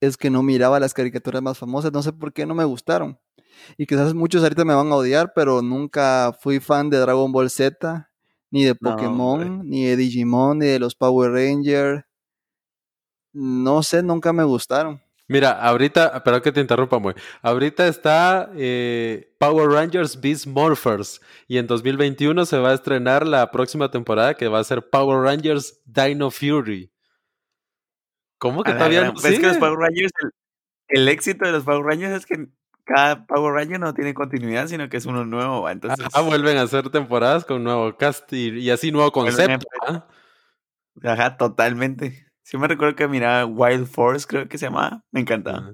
es 0.00 0.16
que 0.16 0.30
no 0.30 0.42
miraba 0.42 0.80
las 0.80 0.94
caricaturas 0.94 1.42
más 1.42 1.58
famosas, 1.58 1.92
no 1.92 2.02
sé 2.02 2.12
por 2.12 2.32
qué 2.32 2.46
no 2.46 2.54
me 2.54 2.64
gustaron. 2.64 3.18
Y 3.76 3.86
quizás 3.86 4.14
muchos 4.14 4.42
ahorita 4.42 4.64
me 4.64 4.74
van 4.74 4.92
a 4.92 4.96
odiar, 4.96 5.32
pero 5.34 5.62
nunca 5.62 6.36
fui 6.40 6.60
fan 6.60 6.90
de 6.90 6.98
Dragon 6.98 7.32
Ball 7.32 7.50
Z, 7.50 8.10
ni 8.50 8.64
de 8.64 8.74
Pokémon, 8.74 9.68
ni 9.68 9.86
de 9.86 9.96
Digimon, 9.96 10.58
ni 10.58 10.66
de 10.66 10.78
los 10.78 10.94
Power 10.94 11.32
Rangers. 11.32 12.04
No 13.32 13.82
sé, 13.82 14.02
nunca 14.02 14.32
me 14.32 14.44
gustaron. 14.44 15.00
Mira, 15.28 15.60
ahorita, 15.60 16.22
perdón 16.22 16.40
que 16.42 16.52
te 16.52 16.60
interrumpa, 16.60 17.00
muy. 17.00 17.14
Ahorita 17.42 17.88
está 17.88 18.48
eh, 18.54 19.34
Power 19.40 19.68
Rangers 19.70 20.20
Beast 20.20 20.46
Morphers 20.46 21.20
y 21.48 21.58
en 21.58 21.66
2021 21.66 22.46
se 22.46 22.58
va 22.58 22.70
a 22.70 22.74
estrenar 22.74 23.26
la 23.26 23.50
próxima 23.50 23.90
temporada 23.90 24.34
que 24.34 24.46
va 24.46 24.60
a 24.60 24.64
ser 24.64 24.88
Power 24.88 25.22
Rangers 25.22 25.80
Dino 25.84 26.30
Fury. 26.30 26.92
¿Cómo 28.38 28.62
que 28.62 28.72
todavía 28.72 29.04
no 29.04 29.14
es 29.14 29.38
que 29.38 29.46
los? 29.46 29.56
Power 29.56 29.78
Rangers, 29.78 30.12
el, 30.20 31.00
el 31.00 31.08
éxito 31.08 31.46
de 31.46 31.52
los 31.52 31.64
Power 31.64 31.84
Rangers 31.84 32.14
es 32.14 32.26
que 32.26 32.48
cada 32.84 33.26
Power 33.26 33.52
Ranger 33.52 33.80
no 33.80 33.94
tiene 33.94 34.14
continuidad, 34.14 34.68
sino 34.68 34.88
que 34.88 34.96
es 34.96 35.06
uno 35.06 35.24
nuevo, 35.24 35.68
entonces, 35.68 36.06
Ajá, 36.06 36.20
vuelven 36.22 36.56
a 36.56 36.62
hacer 36.62 36.88
temporadas 36.90 37.44
con 37.44 37.64
nuevo 37.64 37.96
cast 37.96 38.32
y, 38.32 38.60
y 38.60 38.70
así 38.70 38.92
nuevo 38.92 39.08
a 39.08 39.12
concepto. 39.12 39.66
¿ah? 39.86 40.06
ajá, 41.02 41.36
totalmente. 41.36 42.26
Sí 42.42 42.56
me 42.58 42.68
recuerdo 42.68 42.94
que 42.94 43.08
miraba 43.08 43.44
Wild 43.44 43.88
Force, 43.88 44.26
creo 44.26 44.48
que 44.48 44.56
se 44.56 44.66
llamaba, 44.66 45.02
me 45.10 45.20
encantaba. 45.20 45.58
Ajá. 45.58 45.72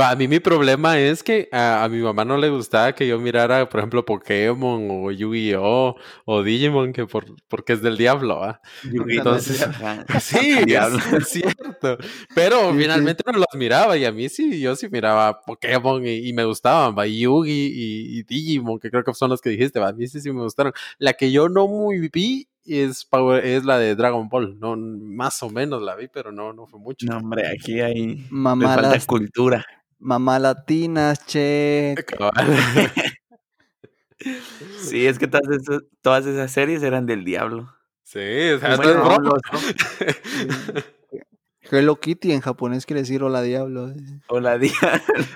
Va, 0.00 0.10
a 0.10 0.16
mí 0.16 0.28
mi 0.28 0.40
problema 0.40 0.98
es 0.98 1.22
que 1.22 1.48
a, 1.52 1.84
a 1.84 1.88
mi 1.88 2.00
mamá 2.00 2.24
no 2.24 2.36
le 2.36 2.48
gustaba 2.48 2.94
que 2.94 3.06
yo 3.06 3.18
mirara, 3.18 3.68
por 3.68 3.80
ejemplo, 3.80 4.04
Pokémon 4.04 4.88
o 4.90 5.10
Yu-Gi-Oh! 5.10 5.96
o 6.24 6.42
Digimon, 6.42 6.92
que 6.92 7.06
por, 7.06 7.26
porque 7.48 7.74
es 7.74 7.82
del 7.82 7.96
diablo, 7.96 8.42
¿ah? 8.42 8.60
Entonces. 8.84 9.66
Sí, 10.20 10.56
es, 10.66 11.28
cierto. 11.28 11.98
Pero 12.34 12.72
finalmente 12.74 13.22
no 13.26 13.38
los 13.38 13.46
miraba 13.54 13.96
y 13.96 14.04
a 14.04 14.12
mí 14.12 14.28
sí, 14.28 14.60
yo 14.60 14.76
sí 14.76 14.88
miraba 14.90 15.40
Pokémon 15.40 16.06
y, 16.06 16.28
y 16.28 16.32
me 16.32 16.44
gustaban, 16.44 16.96
va, 16.96 17.06
Yugi 17.06 17.50
y, 17.50 18.18
y 18.18 18.22
Digimon, 18.24 18.78
que 18.78 18.90
creo 18.90 19.04
que 19.04 19.14
son 19.14 19.30
los 19.30 19.40
que 19.40 19.50
dijiste, 19.50 19.80
va, 19.80 19.88
a 19.88 19.92
mí 19.92 20.06
sí, 20.06 20.20
sí 20.20 20.32
me 20.32 20.42
gustaron. 20.42 20.72
La 20.98 21.14
que 21.14 21.30
yo 21.32 21.48
no 21.48 21.66
muy 21.66 22.08
vi 22.08 22.49
es, 22.66 23.04
Power- 23.04 23.44
es 23.44 23.64
la 23.64 23.78
de 23.78 23.94
Dragon 23.96 24.28
Ball, 24.28 24.58
no, 24.58 24.76
más 24.76 25.42
o 25.42 25.50
menos 25.50 25.82
la 25.82 25.96
vi, 25.96 26.08
pero 26.08 26.32
no, 26.32 26.52
no 26.52 26.66
fue 26.66 26.78
mucho. 26.80 27.06
No, 27.06 27.18
hombre, 27.18 27.46
aquí 27.48 27.80
hay. 27.80 28.26
Mamá, 28.30 28.74
falta 28.74 28.90
las- 28.92 29.06
cultura. 29.06 29.64
mamá 29.98 30.38
latinas, 30.38 31.24
che. 31.26 31.94
Sí, 34.82 35.06
es 35.06 35.18
que 35.18 35.26
todas 35.26 35.48
esas, 35.48 35.82
todas 36.02 36.26
esas 36.26 36.50
series 36.52 36.82
eran 36.82 37.06
del 37.06 37.24
diablo. 37.24 37.72
Sí, 38.02 38.18
o 38.54 38.58
sea, 38.58 38.76
Bueno, 38.76 38.92
no 39.04 39.10
es 39.12 39.18
broma. 39.18 39.30
los- 39.30 40.84
Hello 41.72 42.00
Kitty 42.00 42.32
en 42.32 42.40
japonés 42.40 42.84
quiere 42.84 43.00
decir 43.02 43.22
hola 43.22 43.42
diablo. 43.42 43.94
o 44.28 44.40
la 44.40 44.58
di- 44.58 44.72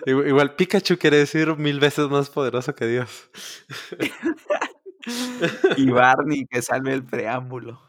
Igual, 0.05 0.29
igual 0.29 0.55
Pikachu 0.57 0.99
quiere 0.99 1.17
decir 1.19 1.57
mil 1.57 1.79
veces 1.81 2.09
más 2.11 2.29
poderoso 2.29 2.75
que 2.75 2.87
Dios. 2.89 3.31
y 5.77 5.91
Barney 5.91 6.47
que 6.47 6.63
salve 6.63 6.93
el 6.95 7.05
preámbulo. 7.05 7.81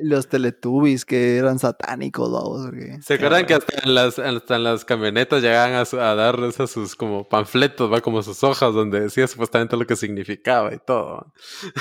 Los 0.00 0.26
Teletubbies 0.28 1.04
que 1.04 1.36
eran 1.36 1.60
satánicos, 1.60 2.30
vamos. 2.32 2.66
porque- 2.66 2.98
¿Se 3.02 3.14
acuerdan 3.14 3.46
que 3.46 3.54
hasta 3.54 3.78
en 3.84 3.94
las, 3.94 4.18
hasta 4.18 4.56
en 4.56 4.64
las 4.64 4.84
camionetas 4.84 5.42
llegaban 5.42 5.74
a, 5.74 5.84
su- 5.84 6.00
a 6.00 6.66
sus 6.66 6.96
como 6.96 7.28
panfletos, 7.28 7.92
va 7.92 8.00
como 8.00 8.20
sus 8.22 8.42
hojas 8.42 8.74
donde 8.74 8.98
decía 9.00 9.28
supuestamente 9.28 9.76
lo 9.76 9.86
que 9.86 9.94
significaba 9.94 10.74
y 10.74 10.78
todo? 10.84 11.32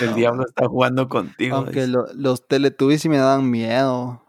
El 0.02 0.12
No. 0.12 0.16
diablo 0.16 0.46
está 0.48 0.68
jugando 0.68 1.10
contigo. 1.10 1.56
Aunque 1.58 1.88
lo- 1.88 2.06
los 2.14 2.48
Teletubbies 2.48 3.02
sí 3.02 3.10
me 3.10 3.18
daban 3.18 3.50
miedo. 3.50 4.24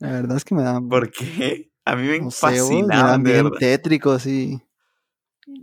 La 0.00 0.10
verdad 0.12 0.36
es 0.38 0.44
que 0.44 0.54
me 0.56 0.62
daban. 0.64 0.88
¿Por 0.88 1.10
qué? 1.12 1.70
A 1.84 1.94
mí 1.94 2.02
me 2.08 2.20
no 2.20 2.30
sé, 2.32 2.60
vos, 2.62 2.70
me 2.70 2.96
daban 2.96 3.22
de 3.22 3.32
bien 3.32 3.44
verdad. 3.44 3.58
tétricos 3.60 4.26
y. 4.26 4.60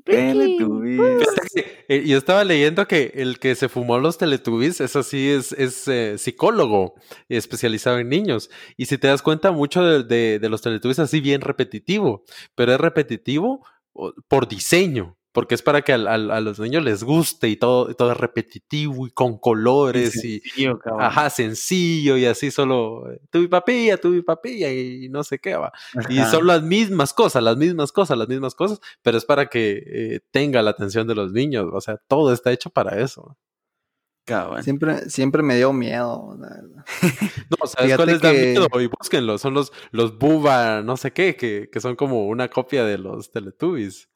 Teletubbies. 0.03 1.27
Que, 1.53 1.85
eh, 1.87 2.03
yo 2.07 2.17
estaba 2.17 2.43
leyendo 2.43 2.87
que 2.87 3.11
el 3.15 3.39
que 3.39 3.55
se 3.55 3.69
fumó 3.69 3.99
los 3.99 4.17
Teletubbies, 4.17 4.81
eso 4.81 5.03
sí 5.03 5.29
es, 5.29 5.51
es 5.53 5.87
eh, 5.87 6.17
psicólogo 6.17 6.95
especializado 7.29 7.99
en 7.99 8.09
niños. 8.09 8.49
Y 8.77 8.85
si 8.85 8.97
te 8.97 9.07
das 9.07 9.21
cuenta, 9.21 9.51
mucho 9.51 9.83
de, 9.83 10.03
de- 10.03 10.39
de 10.39 10.49
los 10.49 10.61
Teletubbies 10.61 10.99
es 10.99 11.05
así 11.05 11.19
bien 11.21 11.41
repetitivo, 11.41 12.23
pero 12.55 12.73
es 12.73 12.79
repetitivo 12.79 13.65
por 14.27 14.47
diseño. 14.47 15.16
Porque 15.37 15.53
es 15.53 15.61
para 15.61 15.83
que 15.83 15.93
al- 15.93 16.07
al- 16.07 16.31
a 16.31 16.41
los 16.41 16.59
niños 16.59 16.83
les 16.83 17.03
guste 17.03 17.47
y 17.47 17.57
todo, 17.57 17.91
y 17.91 17.93
todo 17.93 18.11
es 18.11 18.17
repetitivo 18.17 19.05
y 19.05 19.11
con 19.11 19.37
colores 19.37 20.15
y, 20.25 20.39
sencillo, 20.39 20.79
cabrón. 20.79 21.03
ajá, 21.03 21.29
sencillo 21.29 22.17
y 22.17 22.25
así 22.25 22.49
solo 22.49 23.11
eh, 23.11 23.19
tu 23.29 23.47
papilla, 23.47 23.97
tu 23.97 24.25
papilla 24.25 24.73
y 24.73 25.09
no 25.09 25.23
sé 25.23 25.37
qué 25.37 25.55
va. 25.55 25.71
Y 26.09 26.17
son 26.23 26.47
las 26.47 26.63
mismas 26.63 27.13
cosas, 27.13 27.43
las 27.43 27.55
mismas 27.55 27.91
cosas, 27.91 28.17
las 28.17 28.27
mismas 28.27 28.55
cosas, 28.55 28.79
pero 29.03 29.15
es 29.19 29.25
para 29.25 29.45
que 29.45 29.83
eh, 29.85 30.19
tenga 30.31 30.63
la 30.63 30.71
atención 30.71 31.05
de 31.07 31.13
los 31.13 31.31
niños. 31.31 31.67
O 31.71 31.81
sea, 31.81 31.97
todo 32.07 32.33
está 32.33 32.51
hecho 32.51 32.71
para 32.71 32.99
eso. 32.99 33.37
Cabal. 34.25 34.61
Siempre, 34.63 35.09
siempre 35.09 35.43
me 35.43 35.55
dio 35.55 35.71
miedo, 35.71 36.35
la 36.39 36.49
verdad. 36.49 36.85
No, 37.51 37.65
¿sabes 37.67 37.85
Fíjate 37.85 37.95
cuáles 37.95 38.21
dan 38.21 38.35
que- 38.35 38.45
miedo? 38.47 38.67
Y 38.81 38.87
búsquenlos. 38.87 39.39
Son 39.39 39.53
los, 39.53 39.71
los 39.91 40.17
Buba, 40.17 40.81
no 40.81 40.97
sé 40.97 41.13
qué, 41.13 41.35
que, 41.37 41.69
que 41.71 41.79
son 41.79 41.95
como 41.95 42.27
una 42.27 42.49
copia 42.49 42.83
de 42.83 42.97
los 42.97 43.31
Teletubbies. 43.31 44.09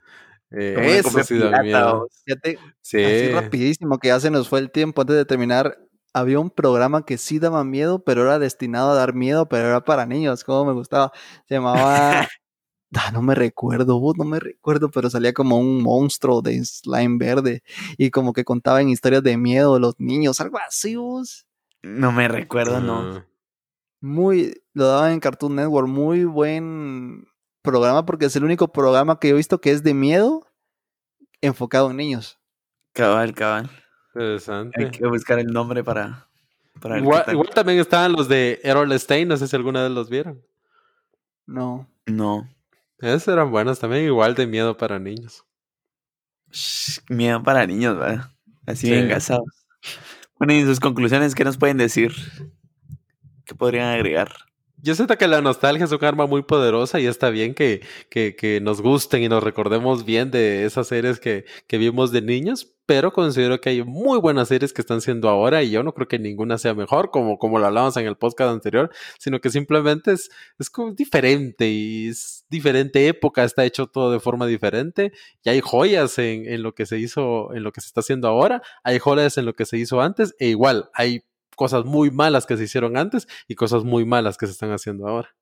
Eh, 0.51 0.97
eso 0.99 1.23
sí 1.23 1.37
da 1.37 1.49
pirata, 1.49 1.63
miedo. 1.63 1.99
vos. 2.01 2.09
Fíjate, 2.25 2.59
Sí. 2.81 3.03
así 3.03 3.31
rapidísimo 3.33 3.97
que 3.99 4.09
ya 4.09 4.19
se 4.19 4.31
nos 4.31 4.49
fue 4.49 4.59
el 4.59 4.71
tiempo 4.71 5.01
antes 5.01 5.15
de 5.15 5.25
terminar. 5.25 5.77
Había 6.13 6.39
un 6.39 6.49
programa 6.49 7.05
que 7.05 7.17
sí 7.17 7.39
daba 7.39 7.63
miedo, 7.63 8.03
pero 8.03 8.23
era 8.23 8.37
destinado 8.39 8.91
a 8.91 8.95
dar 8.95 9.13
miedo, 9.13 9.47
pero 9.47 9.67
era 9.69 9.85
para 9.85 10.05
niños, 10.05 10.43
como 10.43 10.65
me 10.65 10.73
gustaba. 10.73 11.11
Se 11.47 11.55
llamaba. 11.55 12.27
Ah, 12.93 13.11
no 13.13 13.21
me 13.21 13.35
recuerdo, 13.35 14.01
vos, 14.01 14.17
no 14.17 14.25
me 14.25 14.39
recuerdo, 14.41 14.91
pero 14.91 15.09
salía 15.09 15.31
como 15.33 15.57
un 15.57 15.81
monstruo 15.81 16.41
de 16.41 16.61
slime 16.65 17.17
verde 17.19 17.63
y 17.97 18.11
como 18.11 18.33
que 18.33 18.43
contaban 18.43 18.89
historias 18.89 19.23
de 19.23 19.37
miedo 19.37 19.75
de 19.75 19.79
los 19.79 19.95
niños, 19.99 20.41
algo 20.41 20.57
así, 20.67 20.97
vos. 20.97 21.45
No 21.83 22.11
me 22.11 22.27
recuerdo, 22.27 22.81
no. 22.81 23.23
Muy, 24.01 24.61
lo 24.73 24.87
daban 24.87 25.13
en 25.13 25.19
Cartoon 25.21 25.55
Network, 25.55 25.87
muy 25.87 26.25
buen 26.25 27.25
programa 27.61 28.05
porque 28.05 28.25
es 28.25 28.35
el 28.35 28.43
único 28.43 28.71
programa 28.71 29.19
que 29.19 29.29
he 29.29 29.33
visto 29.33 29.61
que 29.61 29.71
es 29.71 29.83
de 29.83 29.93
miedo 29.93 30.47
enfocado 31.41 31.91
en 31.91 31.97
niños. 31.97 32.39
Cabal, 32.93 33.33
cabal. 33.33 33.69
Interesante. 34.13 34.83
Hay 34.83 34.91
que 34.91 35.07
buscar 35.07 35.39
el 35.39 35.47
nombre 35.47 35.83
para. 35.83 36.27
Igual, 36.97 37.25
también 37.53 37.79
estaban 37.79 38.13
los 38.13 38.27
de 38.27 38.59
Errol 38.63 38.97
Stein, 38.99 39.27
no 39.27 39.37
sé 39.37 39.47
si 39.47 39.55
alguna 39.55 39.83
vez 39.83 39.91
los 39.91 40.09
vieron. 40.09 40.41
No. 41.45 41.87
No. 42.05 42.49
Esos 42.99 43.27
eran 43.27 43.51
buenos 43.51 43.79
también, 43.79 44.05
igual 44.05 44.35
de 44.35 44.47
miedo 44.47 44.77
para 44.77 44.99
niños. 44.99 45.45
Shh, 46.51 46.99
Miedo 47.09 47.41
para 47.41 47.65
niños, 47.65 47.97
¿verdad? 47.97 48.31
Así 48.65 48.89
bien 48.89 49.07
gasados. 49.07 49.65
Bueno, 50.37 50.53
y 50.53 50.59
en 50.59 50.65
sus 50.65 50.79
conclusiones, 50.79 51.35
¿qué 51.35 51.43
nos 51.43 51.57
pueden 51.57 51.77
decir? 51.77 52.13
¿Qué 53.45 53.55
podrían 53.55 53.87
agregar? 53.87 54.31
Yo 54.83 54.95
siento 54.95 55.15
que 55.15 55.27
la 55.27 55.41
nostalgia 55.41 55.85
es 55.85 55.91
un 55.91 56.03
arma 56.03 56.25
muy 56.25 56.41
poderosa 56.41 56.99
y 56.99 57.05
está 57.05 57.29
bien 57.29 57.53
que, 57.53 57.81
que, 58.09 58.35
que 58.35 58.59
nos 58.61 58.81
gusten 58.81 59.21
y 59.21 59.29
nos 59.29 59.43
recordemos 59.43 60.05
bien 60.05 60.31
de 60.31 60.65
esas 60.65 60.87
series 60.87 61.19
que, 61.19 61.45
que, 61.67 61.77
vimos 61.77 62.11
de 62.11 62.23
niños, 62.23 62.73
pero 62.87 63.13
considero 63.13 63.61
que 63.61 63.69
hay 63.69 63.83
muy 63.83 64.17
buenas 64.17 64.47
series 64.47 64.73
que 64.73 64.81
están 64.81 65.01
siendo 65.01 65.29
ahora 65.29 65.61
y 65.61 65.69
yo 65.69 65.83
no 65.83 65.93
creo 65.93 66.07
que 66.07 66.17
ninguna 66.17 66.57
sea 66.57 66.73
mejor, 66.73 67.11
como, 67.11 67.37
como 67.37 67.59
lo 67.59 67.67
hablábamos 67.67 67.95
en 67.97 68.07
el 68.07 68.17
podcast 68.17 68.51
anterior, 68.51 68.89
sino 69.19 69.39
que 69.39 69.51
simplemente 69.51 70.13
es, 70.13 70.31
es 70.57 70.71
como 70.71 70.93
diferente 70.93 71.69
y 71.69 72.07
es 72.07 72.45
diferente 72.49 73.07
época, 73.07 73.43
está 73.43 73.63
hecho 73.65 73.85
todo 73.85 74.11
de 74.11 74.19
forma 74.19 74.47
diferente 74.47 75.11
y 75.43 75.49
hay 75.49 75.61
joyas 75.61 76.17
en, 76.17 76.47
en 76.47 76.63
lo 76.63 76.73
que 76.73 76.87
se 76.87 76.97
hizo, 76.97 77.53
en 77.53 77.61
lo 77.61 77.71
que 77.71 77.81
se 77.81 77.87
está 77.87 77.99
haciendo 77.99 78.27
ahora, 78.27 78.63
hay 78.83 78.97
joyas 78.97 79.37
en 79.37 79.45
lo 79.45 79.53
que 79.53 79.65
se 79.65 79.77
hizo 79.77 80.01
antes 80.01 80.35
e 80.39 80.47
igual 80.47 80.89
hay 80.95 81.23
cosas 81.55 81.85
muy 81.85 82.11
malas 82.11 82.45
que 82.45 82.57
se 82.57 82.63
hicieron 82.63 82.97
antes 82.97 83.27
y 83.47 83.55
cosas 83.55 83.83
muy 83.83 84.05
malas 84.05 84.37
que 84.37 84.45
se 84.47 84.53
están 84.53 84.71
haciendo 84.71 85.07
ahora. 85.07 85.35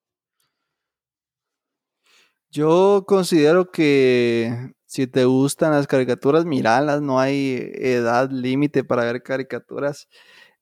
Yo 2.52 3.06
considero 3.08 3.72
que 3.72 4.74
si 4.86 5.06
te 5.06 5.26
gustan 5.26 5.72
las 5.72 5.86
caricaturas, 5.86 6.46
miralas, 6.46 7.02
no 7.02 7.20
hay 7.20 7.72
edad 7.76 8.32
límite 8.32 8.84
para 8.84 9.04
ver 9.06 9.22
caricaturas. 9.22 10.08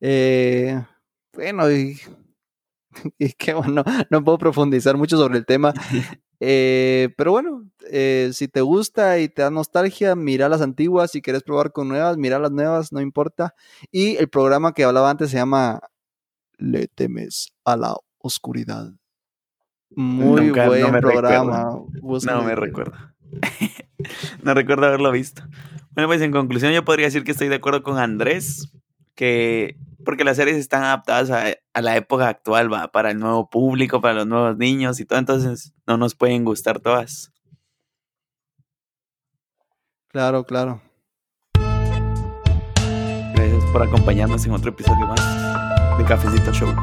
Eh, 0.02 0.84
bueno, 1.34 1.72
y, 1.72 1.98
y 3.20 3.34
que 3.34 3.54
bueno, 3.54 3.84
no 4.10 4.24
puedo 4.24 4.38
profundizar 4.38 4.98
mucho 4.98 5.18
sobre 5.18 5.38
el 5.38 5.46
tema. 5.46 5.74
Eh, 6.40 7.16
pero 7.18 7.32
bueno, 7.32 7.68
eh, 7.90 8.30
si 8.32 8.48
te 8.48 8.62
gusta 8.62 9.18
y 9.18 9.28
te 9.28 9.42
da 9.42 9.50
nostalgia, 9.50 10.16
mira 10.16 10.48
las 10.48 10.62
antiguas. 10.62 11.10
Si 11.10 11.24
quieres 11.24 11.42
probar 11.42 11.72
con 11.72 11.88
nuevas, 11.88 12.16
mira 12.18 12.38
las 12.38 12.52
nuevas, 12.52 12.94
no 12.94 13.02
importa. 13.02 13.56
Y 13.92 14.18
el 14.18 14.30
programa 14.30 14.74
que 14.74 14.84
hablaba 14.84 15.10
antes 15.10 15.32
se 15.32 15.38
llama 15.38 15.80
Le 16.60 16.90
temes 16.90 17.54
a 17.66 17.76
la 17.76 17.96
oscuridad. 18.20 18.94
Muy 19.90 20.52
buen 20.52 21.00
programa. 21.00 21.80
No 22.04 22.44
me 22.44 22.56
recuerdo. 22.56 22.96
no 24.44 24.54
recuerdo 24.54 24.86
haberlo 24.86 25.12
visto. 25.12 25.42
Bueno, 25.92 26.08
pues 26.08 26.22
en 26.22 26.32
conclusión 26.32 26.72
yo 26.72 26.86
podría 26.86 27.08
decir 27.08 27.24
que 27.24 27.32
estoy 27.32 27.48
de 27.48 27.56
acuerdo 27.56 27.82
con 27.82 27.98
Andrés, 27.98 28.72
que 29.18 29.76
porque 30.06 30.24
las 30.24 30.38
series 30.38 30.56
están 30.56 30.84
adaptadas 30.84 31.32
a, 31.32 31.82
la 31.82 31.98
época 31.98 32.30
actual, 32.30 32.72
va, 32.72 32.88
para 32.88 33.12
el 33.12 33.20
nuevo 33.20 33.50
público, 33.50 34.00
para 34.00 34.14
los 34.14 34.28
nuevos 34.28 34.58
niños 34.58 35.02
y 35.02 35.06
todo, 35.06 35.20
entonces 35.20 35.74
no 35.86 35.98
nos 35.98 36.16
pueden 36.16 36.46
gustar 36.46 36.80
todas. 36.80 37.34
Claro, 40.08 40.46
claro. 40.46 40.82
Gracias 43.36 43.66
por 43.74 43.84
acompañarnos 43.84 44.46
en 44.46 44.54
otro 44.54 44.70
episodio 44.70 45.08
más 45.08 45.98
de 45.98 46.06
Cafecito 46.06 46.54
Show. 46.54 46.74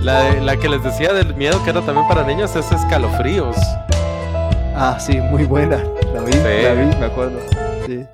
La, 0.00 0.34
la 0.40 0.56
que 0.56 0.68
les 0.68 0.82
decía 0.82 1.12
del 1.12 1.32
miedo 1.36 1.62
que 1.62 1.70
era 1.70 1.80
también 1.82 2.08
para 2.08 2.26
niños 2.26 2.56
es 2.56 2.72
escalofríos. 2.72 3.56
Ah, 4.74 4.98
sí, 4.98 5.20
muy 5.20 5.44
buena. 5.44 5.76
La 6.12 6.22
vi, 6.22 6.32
la 6.32 6.74
vi, 6.74 6.96
me 6.98 7.06
acuerdo. 7.06 7.38
Sí. 7.86 8.04